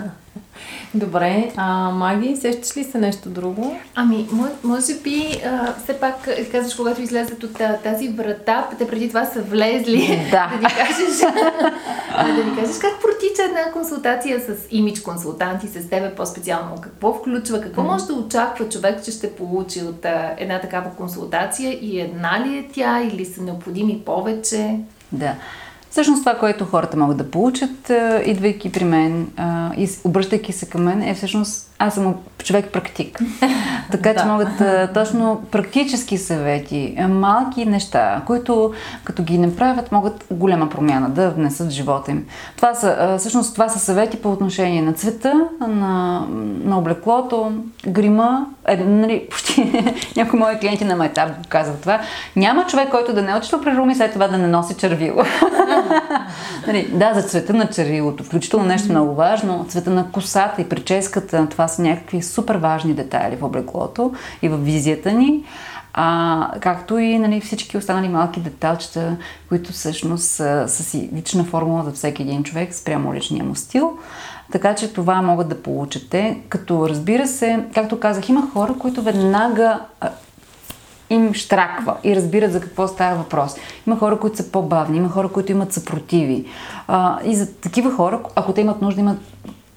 Добре, 0.94 1.52
а 1.56 1.90
Маги, 1.90 2.36
сещаш 2.36 2.78
ли 2.78 2.84
се 2.84 2.98
нещо 2.98 3.30
друго? 3.30 3.78
Ами, 3.96 4.28
може 4.64 4.94
би, 4.94 5.42
а, 5.46 5.74
все 5.84 5.94
пак, 5.94 6.28
е, 6.28 6.46
казваш, 6.46 6.76
когато 6.76 7.02
излезат 7.02 7.44
от 7.44 7.62
тази 7.84 8.08
врата, 8.08 8.70
те 8.78 8.88
преди 8.88 9.08
това 9.08 9.26
са 9.26 9.42
влезли. 9.42 10.28
Да. 10.32 10.52
да 10.62 10.68
ни 10.68 10.74
кажеш, 10.74 11.20
да 12.38 12.44
ни 12.44 12.56
кажеш 12.56 12.78
как 12.82 13.02
протича 13.02 13.44
една 13.44 13.72
консултация 13.72 14.40
с 14.40 14.68
имидж 14.72 15.00
консултанти, 15.00 15.68
с 15.68 15.90
тебе 15.90 16.16
по-специално. 16.16 16.82
Какво 16.82 17.14
включва, 17.14 17.62
какво 17.62 17.84
може 17.84 18.06
да 18.06 18.14
очаква 18.14 18.70
човек, 18.70 19.04
че 19.04 19.12
ще 19.12 19.36
получи 19.36 19.82
от 19.82 20.06
а, 20.06 20.36
една 20.38 20.62
такава 20.62 20.96
консултация 20.96 21.80
и 21.82 22.00
една 22.00 22.46
ли 22.46 22.58
е 22.58 22.68
тя 22.74 23.02
или 23.04 23.26
са 23.26 23.42
необходими 23.42 24.02
повече? 24.06 24.80
Да. 25.12 25.36
Всъщност 25.90 26.22
това, 26.22 26.36
което 26.36 26.66
хората 26.66 26.98
могат 26.98 27.18
да 27.18 27.32
получат, 27.32 27.92
идвайки 28.26 28.72
при 28.72 28.84
мен 28.84 29.28
и 29.78 29.90
обръщайки 30.04 30.54
се 30.54 30.70
към 30.70 30.84
мен, 30.84 31.02
е 31.02 31.14
всъщност 31.14 31.70
аз 31.80 31.94
съм 31.94 32.16
човек 32.44 32.72
практик. 32.72 33.20
така 33.92 34.16
че 34.16 34.26
могат 34.26 34.48
точно 34.94 35.42
практически 35.52 36.18
съвети, 36.18 36.98
малки 37.10 37.66
неща, 37.66 38.22
които 38.26 38.74
като 39.04 39.24
ги 39.24 39.38
направят, 39.38 39.92
могат 39.92 40.26
голема 40.32 40.70
промяна 40.70 41.10
да 41.10 41.30
внесат 41.30 41.68
в 41.68 41.72
живота 41.72 42.12
им. 42.12 42.26
Това 42.56 42.74
са, 42.74 43.16
всъщност 43.20 43.54
това 43.54 43.70
са 43.70 43.80
съвети 43.80 44.22
по 44.22 44.32
отношение 44.32 44.82
на 44.82 44.94
цвета, 44.94 45.34
на, 45.68 46.26
на 46.64 46.78
облеклото, 46.80 47.52
грима. 47.88 48.46
Е, 48.68 48.78
нали, 48.78 49.28
почти 49.32 49.84
някои 50.16 50.40
мои 50.40 50.60
клиенти 50.60 50.86
на 50.86 50.96
майтап 50.96 51.48
казват 51.48 51.82
това. 51.82 52.00
Няма 52.36 52.66
човек, 52.66 52.90
който 52.90 53.14
да 53.14 53.22
не 53.22 53.32
е 53.32 53.36
отишъл 53.36 53.62
при 53.62 53.78
Руми 53.78 53.96
след 53.96 54.14
това 54.14 54.28
да 54.28 54.38
не 54.38 54.48
носи 54.48 54.78
червило. 54.78 55.24
нали, 56.68 56.90
да, 56.94 57.14
за 57.14 57.22
цвета 57.22 57.54
на 57.54 57.70
червилото, 57.70 58.24
включително 58.24 58.66
нещо 58.66 58.92
много 58.92 59.16
важно, 59.16 59.66
цвета 59.70 59.90
на 59.90 60.12
косата 60.12 60.62
и 60.62 60.70
прическата, 60.70 61.48
това 61.50 61.68
са 61.68 61.82
някакви 61.82 62.22
супер 62.22 62.56
важни 62.56 62.94
детайли 62.94 63.36
в 63.36 63.44
облеклото 63.44 64.14
и 64.42 64.50
в 64.50 64.58
визията 64.58 65.12
ни. 65.12 65.44
А, 65.94 66.52
както 66.60 66.98
и 66.98 67.20
нали, 67.20 67.42
всички 67.42 67.78
останали 67.78 68.10
малки 68.10 68.40
деталчета, 68.40 69.18
които 69.50 69.72
всъщност 69.72 70.26
са, 70.26 70.66
са 70.68 70.84
си 70.84 71.10
лична 71.16 71.44
формула 71.44 71.84
за 71.84 71.92
всеки 71.92 72.22
един 72.22 72.44
човек 72.44 72.74
спрямо 72.74 73.14
личния 73.14 73.44
му 73.44 73.56
стил. 73.56 73.98
Така 74.52 74.76
че 74.76 74.94
това 74.94 75.22
могат 75.22 75.50
да 75.50 75.62
получите. 75.62 76.42
Като 76.50 76.90
разбира 76.90 77.28
се, 77.28 77.66
както 77.74 78.00
казах, 78.00 78.30
има 78.30 78.50
хора, 78.54 78.74
които 78.80 79.02
веднага 79.02 79.80
им 81.10 81.34
штраква 81.34 81.98
и 82.04 82.16
разбират 82.16 82.52
за 82.52 82.62
какво 82.62 82.88
става 82.88 83.16
въпрос. 83.16 83.56
Има 83.88 83.98
хора, 83.98 84.20
които 84.20 84.38
са 84.38 84.52
по-бавни, 84.52 84.98
има 84.98 85.10
хора, 85.10 85.28
които 85.28 85.52
имат 85.52 85.74
съпротиви. 85.74 86.46
А, 86.88 87.20
и 87.24 87.36
за 87.36 87.54
такива 87.54 87.92
хора, 87.92 88.20
ако 88.36 88.54
те 88.54 88.62
имат 88.62 88.82
нужда, 88.82 89.02
имат 89.02 89.20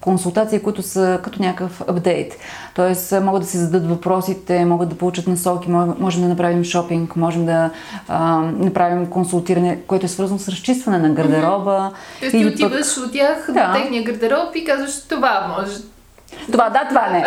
консултации, 0.03 0.59
които 0.59 0.81
са 0.81 1.19
като 1.23 1.41
някакъв 1.41 1.81
апдейт. 1.81 2.37
Тоест, 2.75 3.13
могат 3.21 3.41
да 3.41 3.47
си 3.47 3.57
зададат 3.57 3.89
въпросите, 3.89 4.65
могат 4.65 4.89
да 4.89 4.95
получат 4.95 5.27
насоки, 5.27 5.69
можем 5.99 6.21
да 6.21 6.27
направим 6.27 6.63
шопинг, 6.63 7.15
можем 7.15 7.45
да 7.45 7.69
а, 8.07 8.41
направим 8.41 9.05
консултиране, 9.05 9.79
което 9.87 10.05
е 10.05 10.09
свързано 10.09 10.39
с 10.39 10.47
разчистване 10.47 10.97
на 10.97 11.09
гардероба. 11.09 11.91
Тоест, 12.19 12.31
ти 12.31 12.45
отиваш 12.45 12.95
пък... 12.95 13.05
от 13.05 13.11
тях 13.11 13.45
да. 13.47 13.67
до 13.67 13.73
техния 13.73 14.03
гардероб 14.03 14.55
и 14.55 14.65
казваш, 14.65 15.01
това 15.09 15.55
може 15.59 15.73
това 16.51 16.69
да, 16.69 16.85
това 16.89 17.07
не. 17.07 17.25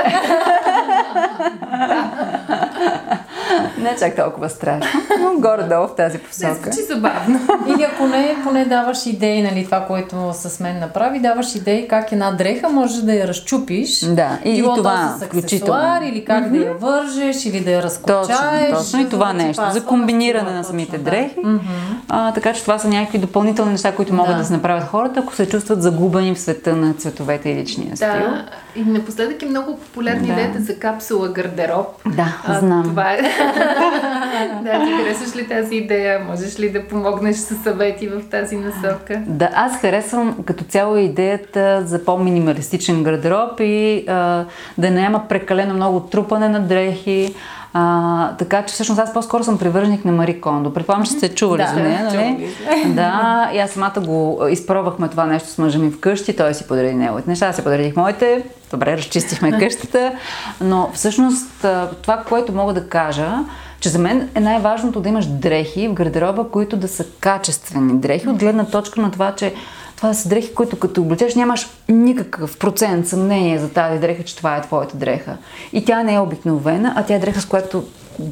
не 3.79 3.97
чак 3.99 4.17
толкова 4.17 4.49
страшно, 4.49 5.01
но 5.21 5.41
горе-долу 5.41 5.89
в 5.89 5.95
тази 5.95 6.19
посока. 6.19 6.49
Не 6.49 6.55
звучи 6.55 6.83
забавно. 6.83 7.41
Или 7.67 7.83
ако 7.83 8.07
не, 8.07 8.37
поне 8.45 8.65
даваш 8.65 9.07
идеи, 9.07 9.43
нали, 9.43 9.65
това, 9.65 9.81
което 9.81 10.31
с 10.35 10.61
мен 10.61 10.79
направи, 10.79 11.21
даваш 11.21 11.55
идеи 11.55 11.89
как 11.89 12.13
една 12.13 12.31
дреха 12.31 12.69
може 12.69 13.03
да 13.03 13.15
я 13.15 13.29
разчупиш. 13.29 14.01
Да, 14.01 14.39
и, 14.45 14.59
и 14.59 14.63
това 14.63 15.15
с 15.19 15.23
аксесуар, 15.23 16.03
или 16.03 16.25
как 16.25 16.45
mm-hmm. 16.45 16.59
да 16.59 16.65
я 16.65 16.75
вържеш, 16.75 17.45
или 17.45 17.61
да 17.61 17.71
я 17.71 17.83
разкочаеш. 17.83 18.71
Точно, 18.71 18.77
точно 18.79 19.01
и 19.01 19.09
това 19.09 19.33
нещо. 19.33 19.63
За 19.73 19.85
комбиниране 19.85 20.51
на 20.51 20.65
самите 20.65 20.99
дрехи. 20.99 21.41
Да. 21.45 21.61
А, 22.09 22.33
така 22.33 22.53
че 22.53 22.63
това 22.63 22.79
са 22.79 22.89
някакви 22.89 23.19
допълнителни 23.19 23.73
неща, 23.73 23.93
които 23.93 24.15
могат 24.15 24.33
да. 24.33 24.39
да 24.39 24.45
се 24.45 24.53
направят 24.53 24.85
хората, 24.85 25.21
ако 25.21 25.35
се 25.35 25.49
чувстват 25.49 25.83
загубени 25.83 26.35
в 26.35 26.41
света 26.41 26.77
на 26.77 26.95
цветовете 26.95 27.51
и 27.51 27.55
личния 27.55 27.91
да. 27.91 27.97
стил. 27.97 28.93
Напоследък 28.97 29.43
е 29.43 29.47
много 29.47 29.77
популярна 29.77 30.27
да. 30.27 30.33
идеята 30.33 30.61
за 30.61 30.79
капсула 30.79 31.29
гардероб. 31.29 31.87
Да, 32.07 32.43
а, 32.47 32.59
знам. 32.59 32.83
Това 32.83 33.13
е. 33.13 33.23
да, 34.63 34.85
ти 34.85 34.93
харесваш 34.93 35.37
ли 35.37 35.49
тази 35.49 35.77
идея? 35.77 36.21
Можеш 36.21 36.61
ли 36.61 36.71
да 36.71 36.89
помогнеш 36.89 37.37
с 37.37 37.55
съвети 37.63 38.09
в 38.09 38.23
тази 38.31 38.57
насока? 38.57 39.23
Да, 39.27 39.51
аз 39.55 39.81
харесвам 39.81 40.37
като 40.45 40.65
цяло 40.65 40.97
идеята 40.97 41.83
за 41.87 42.05
по-минималистичен 42.05 43.03
гардероб 43.03 43.61
и 43.61 44.05
а, 44.09 44.45
да 44.79 44.91
няма 44.91 45.29
прекалено 45.29 45.75
много 45.75 46.01
трупане 46.01 46.49
на 46.49 46.61
дрехи, 46.61 47.35
а, 47.79 48.37
така 48.37 48.63
че 48.63 48.75
всъщност 48.75 49.01
аз 49.01 49.13
по-скоро 49.13 49.45
съм 49.45 49.59
привърженик 49.59 50.05
на 50.05 50.13
Мари 50.13 50.41
Кондо. 50.41 50.73
Предполагам, 50.73 51.07
че 51.07 51.13
сте 51.13 51.35
чували 51.35 51.63
да, 51.63 51.69
за 51.69 51.81
нея, 51.81 52.05
нали? 52.05 52.55
Да, 52.95 53.51
и 53.55 53.59
аз 53.59 53.71
самата 53.71 54.01
го 54.01 54.47
изпробвахме 54.51 55.09
това 55.09 55.27
нещо 55.27 55.49
с 55.49 55.59
мъжа 55.59 55.79
ми 55.79 55.91
вкъщи, 55.91 56.37
той 56.37 56.55
си 56.55 56.67
подари 56.67 56.95
неговите 56.95 57.31
неща, 57.31 57.47
аз 57.47 57.57
си 57.57 57.65
подарих 57.65 57.97
моите, 57.97 58.45
добре, 58.71 58.97
разчистихме 58.97 59.59
къщата, 59.59 60.13
но 60.61 60.91
всъщност 60.93 61.67
това, 62.03 62.17
което 62.29 62.53
мога 62.53 62.73
да 62.73 62.89
кажа, 62.89 63.39
че 63.81 63.89
за 63.89 63.99
мен 63.99 64.29
е 64.35 64.41
най-важното 64.41 65.01
да 65.01 65.09
имаш 65.09 65.27
дрехи 65.27 65.89
в 65.89 65.93
гардероба, 65.93 66.49
които 66.49 66.77
да 66.77 66.89
са 66.89 67.05
качествени 67.21 67.99
дрехи, 67.99 68.29
от 68.29 68.39
гледна 68.39 68.65
точка 68.65 69.01
на 69.01 69.11
това, 69.11 69.35
че 69.35 69.55
това 69.97 70.15
са 70.15 70.29
дрехи, 70.29 70.55
които 70.55 70.79
като 70.79 71.03
облечеш 71.03 71.35
нямаш 71.35 71.69
никакъв 71.89 72.59
процент 72.59 73.09
съмнение 73.09 73.59
за 73.59 73.69
тази 73.69 74.01
дреха, 74.01 74.23
че 74.23 74.37
това 74.37 74.57
е 74.57 74.63
твоята 74.63 74.97
дреха. 74.97 75.37
И 75.73 75.85
тя 75.85 76.03
не 76.03 76.15
е 76.15 76.21
обикновена, 76.21 76.93
а 76.97 77.03
тя 77.03 77.15
е 77.15 77.19
дреха, 77.19 77.41
с 77.41 77.47
която 77.47 77.85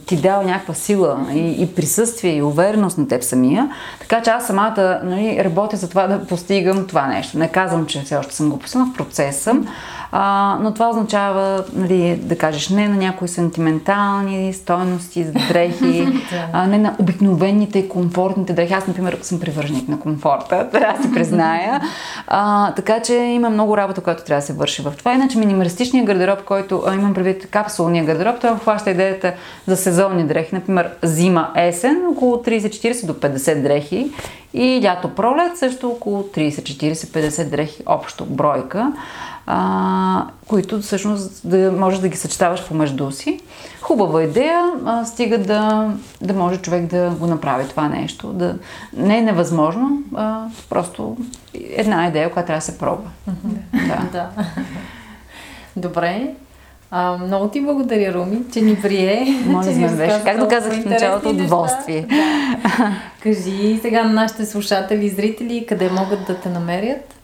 ти 0.07 0.17
дава 0.17 0.45
някаква 0.45 0.75
сила 0.75 1.27
и, 1.33 1.63
и 1.63 1.75
присъствие 1.75 2.37
и 2.37 2.43
увереност 2.43 2.99
на 2.99 3.09
теб 3.09 3.23
самия. 3.23 3.71
Така 4.01 4.23
че 4.23 4.31
аз 4.31 4.47
самата 4.47 5.01
нали, 5.05 5.45
работя 5.45 5.77
за 5.77 5.89
това 5.89 6.07
да 6.07 6.27
постигам 6.27 6.87
това 6.87 7.07
нещо. 7.07 7.39
Не 7.39 7.49
казвам, 7.49 7.87
че 7.87 8.03
все 8.03 8.17
още 8.17 8.35
съм 8.35 8.51
го 8.51 8.59
постигнала, 8.59 8.91
в 8.93 8.97
процес 8.97 9.41
съм, 9.41 9.67
а, 10.17 10.59
но 10.61 10.75
това 10.75 10.91
означава 10.91 11.65
нали, 11.75 12.17
да 12.23 12.39
кажеш 12.39 12.69
не 12.69 12.89
на 12.89 12.97
някои 12.97 13.29
сантиментални 13.29 14.53
стойности, 14.53 15.25
дрехи, 15.25 16.09
а, 16.53 16.67
не 16.67 16.79
на 16.79 16.97
обикновените 16.99 17.79
и 17.79 17.89
комфортните 17.89 18.53
дрехи. 18.53 18.75
Аз, 18.75 18.87
например, 18.87 19.19
съм 19.23 19.41
привърженик 19.41 19.89
на 19.89 20.01
комфорта, 20.01 20.69
трябва 20.73 20.99
да 20.99 21.03
си 21.03 21.13
призная. 21.13 21.81
А, 22.27 22.73
така 22.75 23.03
че 23.03 23.15
има 23.15 23.51
много 23.51 23.77
работа, 23.77 24.01
която 24.01 24.25
трябва 24.25 24.41
да 24.41 24.47
се 24.47 24.53
върши 24.53 24.83
в 24.83 24.93
това. 24.99 25.13
Иначе 25.13 25.39
минималистичният 25.39 26.07
гардероб, 26.07 26.45
който 26.45 26.83
а, 26.87 26.95
имам 26.95 27.15
предвид 27.15 27.51
капсулния 27.51 28.05
гардероб, 28.05 28.41
той 28.41 28.51
обхваща 28.51 28.91
идеята 28.91 29.33
за 29.67 29.77
сезонни 29.77 30.25
дрехи. 30.25 30.55
Например, 30.55 30.91
зима-есен 31.03 32.07
около 32.11 32.37
30-40 32.37 33.07
до 33.07 33.15
50 33.15 33.63
дрехи 33.63 34.13
и 34.55 34.81
лято-пролет 34.85 35.57
също 35.57 35.89
около 35.89 36.23
30-40-50 36.23 37.51
дрехи 37.51 37.83
общо 37.87 38.25
бройка 38.25 38.93
а, 39.47 40.27
които 40.49 40.81
всъщност 40.81 41.49
да 41.49 41.73
можеш 41.73 42.01
да 42.01 42.09
ги 42.09 42.17
съчетаваш 42.17 42.69
помежду 42.69 43.11
си. 43.11 43.41
Хубава 43.81 44.23
идея, 44.23 44.73
а, 44.85 45.05
стига 45.05 45.39
да, 45.39 45.91
да 46.21 46.35
може 46.35 46.57
човек 46.57 46.87
да 46.87 47.11
го 47.11 47.27
направи 47.27 47.69
това 47.69 47.89
нещо. 47.89 48.27
Да, 48.27 48.57
не 48.97 49.19
е 49.19 49.23
невъзможно, 49.23 50.03
а, 50.15 50.45
просто 50.69 51.17
една 51.55 52.07
идея, 52.07 52.33
която 52.33 52.47
трябва 52.47 52.59
да 52.59 52.65
се 52.65 52.79
пробва. 52.79 53.11
Да. 53.73 54.09
да. 54.13 54.29
Добре. 55.77 56.35
А, 56.91 57.17
много 57.17 57.49
ти 57.49 57.61
благодаря, 57.61 58.15
Руми, 58.15 58.39
че 58.53 58.61
ни 58.61 58.83
прие. 58.83 59.43
Може 59.47 59.71
да 59.71 59.89
беше. 59.89 60.25
Както 60.25 60.49
казах 60.49 60.83
в 60.83 60.85
началото, 60.85 61.31
удоволствие. 61.31 62.03
Да. 62.03 62.93
Кажи 63.23 63.79
сега 63.83 64.05
на 64.05 64.13
нашите 64.13 64.47
слушатели 64.47 65.07
и 65.07 65.11
зрители 65.11 65.67
къде 65.69 65.91
могат 65.91 66.27
да 66.27 66.37
те 66.37 66.49
намерят 66.49 67.15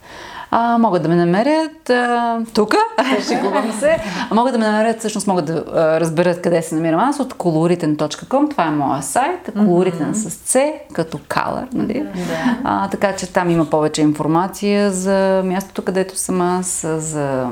а, 0.50 0.78
могат 0.78 1.02
да 1.02 1.08
ме 1.08 1.16
намерят 1.16 1.90
а, 1.90 2.40
тук, 2.54 2.74
шегувам 3.28 3.72
се, 3.72 3.98
а 4.30 4.34
могат 4.34 4.52
да 4.52 4.58
ме 4.58 4.66
намерят, 4.66 4.98
всъщност 4.98 5.26
могат 5.26 5.44
да 5.44 5.64
а, 5.74 6.00
разберат 6.00 6.42
къде 6.42 6.62
се 6.62 6.74
намирам 6.74 7.00
аз 7.00 7.20
от 7.20 7.34
coloriten.com, 7.34 8.50
това 8.50 8.64
е 8.64 8.70
моя 8.70 9.02
сайт, 9.02 9.50
coloriten 9.56 10.12
mm-hmm. 10.12 10.28
с 10.28 10.54
C, 10.54 10.72
като 10.92 11.18
color, 11.18 11.66
нали? 11.72 11.94
Yeah. 11.94 12.56
А, 12.64 12.88
така 12.88 13.16
че 13.16 13.32
там 13.32 13.50
има 13.50 13.64
повече 13.64 14.02
информация 14.02 14.90
за 14.90 15.42
мястото, 15.44 15.82
където 15.82 16.16
съм 16.16 16.40
аз, 16.40 16.86
за 16.98 17.48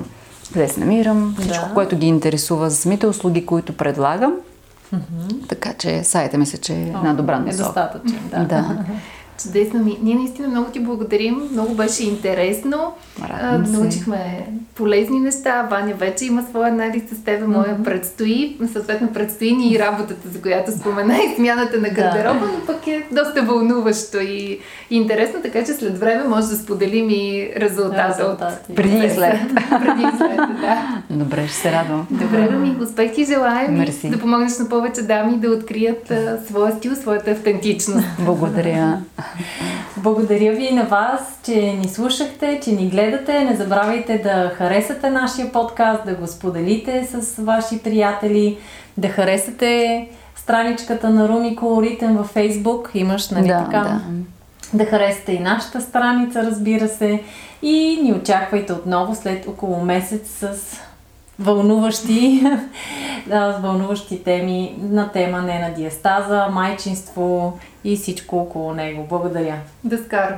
къде 0.52 0.68
се 0.68 0.80
намирам, 0.80 1.36
всичко, 1.40 1.68
да. 1.68 1.74
което 1.74 1.96
ги 1.96 2.06
интересува 2.06 2.70
за 2.70 2.76
самите 2.76 3.06
услуги, 3.06 3.46
които 3.46 3.76
предлагам. 3.76 4.34
Mm-hmm. 4.94 5.48
Така 5.48 5.72
че 5.72 6.04
сайта 6.04 6.38
мисля, 6.38 6.58
че 6.58 6.72
е 6.72 6.82
една 6.82 7.14
добра 7.14 7.38
насока. 7.38 7.62
Е 7.62 7.64
достатъчен, 7.64 8.20
да. 8.30 8.44
да. 8.44 8.84
Чудесно 9.42 9.84
ми. 9.84 9.98
Ние 10.02 10.14
наистина 10.14 10.48
много 10.48 10.70
ти 10.70 10.80
благодарим. 10.80 11.48
Много 11.52 11.74
беше 11.74 12.04
интересно. 12.04 12.92
А, 13.22 13.58
научихме 13.58 14.46
полезни 14.74 15.20
неща. 15.20 15.62
Ваня 15.70 15.94
вече 15.94 16.24
има 16.24 16.42
своя 16.50 16.72
анализ 16.72 17.02
с 17.12 17.24
теб. 17.24 17.46
Моя 17.46 17.64
mm-hmm. 17.64 17.84
предстои. 17.84 18.56
Съответно 18.72 19.12
предстои 19.12 19.52
ни 19.52 19.72
и 19.72 19.78
работата, 19.78 20.28
за 20.28 20.42
която 20.42 20.72
спомена 20.72 21.16
и 21.16 21.34
смяната 21.36 21.80
на 21.80 21.88
гардероба, 21.88 22.46
да. 22.46 22.52
но 22.52 22.66
пък 22.66 22.86
е 22.86 23.06
доста 23.12 23.42
вълнуващо 23.42 24.20
и, 24.20 24.58
и 24.90 24.96
интересно, 24.96 25.42
така 25.42 25.64
че 25.64 25.72
след 25.72 25.98
време 25.98 26.24
може 26.24 26.46
да 26.46 26.56
споделим 26.56 27.10
и 27.10 27.52
резултата 27.56 28.24
от... 28.24 28.74
Преди 28.76 28.96
и 29.06 29.10
след. 29.10 29.40
Преди 29.70 30.02
и 30.02 30.18
след, 30.18 30.36
да. 30.36 31.02
Добре, 31.10 31.46
ще 31.46 31.56
се 31.56 31.72
радвам. 31.72 32.06
Добре, 32.10 32.50
ми 32.50 32.76
успех 32.82 33.14
ти 33.14 33.24
желаем 33.24 33.74
Мерси. 33.74 34.10
да 34.10 34.18
помогнеш 34.18 34.58
на 34.58 34.68
повече 34.68 35.02
дами 35.02 35.36
да 35.36 35.50
открият 35.50 36.10
а, 36.10 36.38
своя 36.46 36.76
стил, 36.76 36.96
своята 36.96 37.30
автентичност. 37.30 38.06
Благодаря. 38.18 38.98
Благодаря 39.96 40.52
ви 40.52 40.64
и 40.64 40.74
на 40.74 40.84
вас, 40.84 41.38
че 41.44 41.72
ни 41.72 41.88
слушахте, 41.88 42.60
че 42.64 42.72
ни 42.72 42.88
гледате. 42.88 43.44
Не 43.44 43.56
забравяйте 43.56 44.18
да 44.18 44.52
харесате 44.54 45.10
нашия 45.10 45.52
подкаст, 45.52 46.06
да 46.06 46.14
го 46.14 46.26
споделите 46.26 47.04
с 47.04 47.42
ваши 47.42 47.82
приятели, 47.82 48.58
да 48.96 49.08
харесате 49.08 50.08
страничката 50.36 51.10
на 51.10 51.28
Руми 51.28 51.56
Колоритен 51.56 52.16
във 52.16 52.26
Фейсбук. 52.26 52.90
Имаш, 52.94 53.30
нали 53.30 53.48
да, 53.48 53.64
така? 53.64 53.80
Да. 53.80 54.00
да 54.74 54.84
харесате 54.84 55.32
и 55.32 55.38
нашата 55.38 55.80
страница, 55.80 56.42
разбира 56.42 56.88
се. 56.88 57.22
И 57.62 58.00
ни 58.02 58.12
очаквайте 58.12 58.72
отново 58.72 59.14
след 59.14 59.48
около 59.48 59.84
месец 59.84 60.28
с 60.28 60.80
вълнуващи, 61.38 62.42
да, 63.26 63.56
с 63.58 63.62
вълнуващи 63.62 64.24
теми 64.24 64.74
на 64.90 65.12
тема 65.12 65.42
не 65.42 65.58
на 65.58 65.74
диастаза, 65.74 66.46
майчинство 66.52 67.58
и 67.84 67.96
всичко 67.96 68.36
около 68.36 68.74
него. 68.74 69.06
Благодаря. 69.08 69.56
Да 69.84 69.98
скара. 69.98 70.36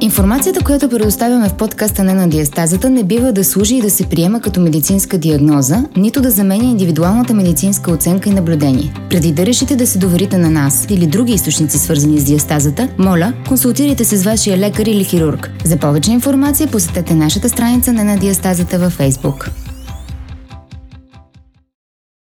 Информацията, 0.00 0.64
която 0.64 0.88
предоставяме 0.88 1.48
в 1.48 1.54
подкаста 1.54 2.04
не 2.04 2.14
на 2.14 2.28
диастазата, 2.28 2.90
не 2.90 3.04
бива 3.04 3.32
да 3.32 3.44
служи 3.44 3.76
и 3.76 3.80
да 3.80 3.90
се 3.90 4.06
приема 4.06 4.40
като 4.40 4.60
медицинска 4.60 5.18
диагноза, 5.18 5.84
нито 5.96 6.20
да 6.20 6.30
заменя 6.30 6.64
индивидуалната 6.64 7.34
медицинска 7.34 7.90
оценка 7.90 8.28
и 8.28 8.32
наблюдение. 8.32 8.94
Преди 9.10 9.32
да 9.32 9.46
решите 9.46 9.76
да 9.76 9.86
се 9.86 9.98
доверите 9.98 10.38
на 10.38 10.50
нас 10.50 10.86
или 10.90 11.06
други 11.06 11.32
източници 11.32 11.78
свързани 11.78 12.18
с 12.18 12.24
диастазата, 12.24 12.88
моля, 12.98 13.32
консултирайте 13.48 14.04
се 14.04 14.16
с 14.16 14.24
вашия 14.24 14.58
лекар 14.58 14.86
или 14.86 15.04
хирург. 15.04 15.50
За 15.64 15.76
повече 15.76 16.12
информация 16.12 16.68
посетете 16.68 17.14
нашата 17.14 17.48
страница 17.48 17.92
не 17.92 18.04
на 18.04 18.16
диастазата 18.16 18.78
във 18.78 18.98
Facebook. 18.98 19.50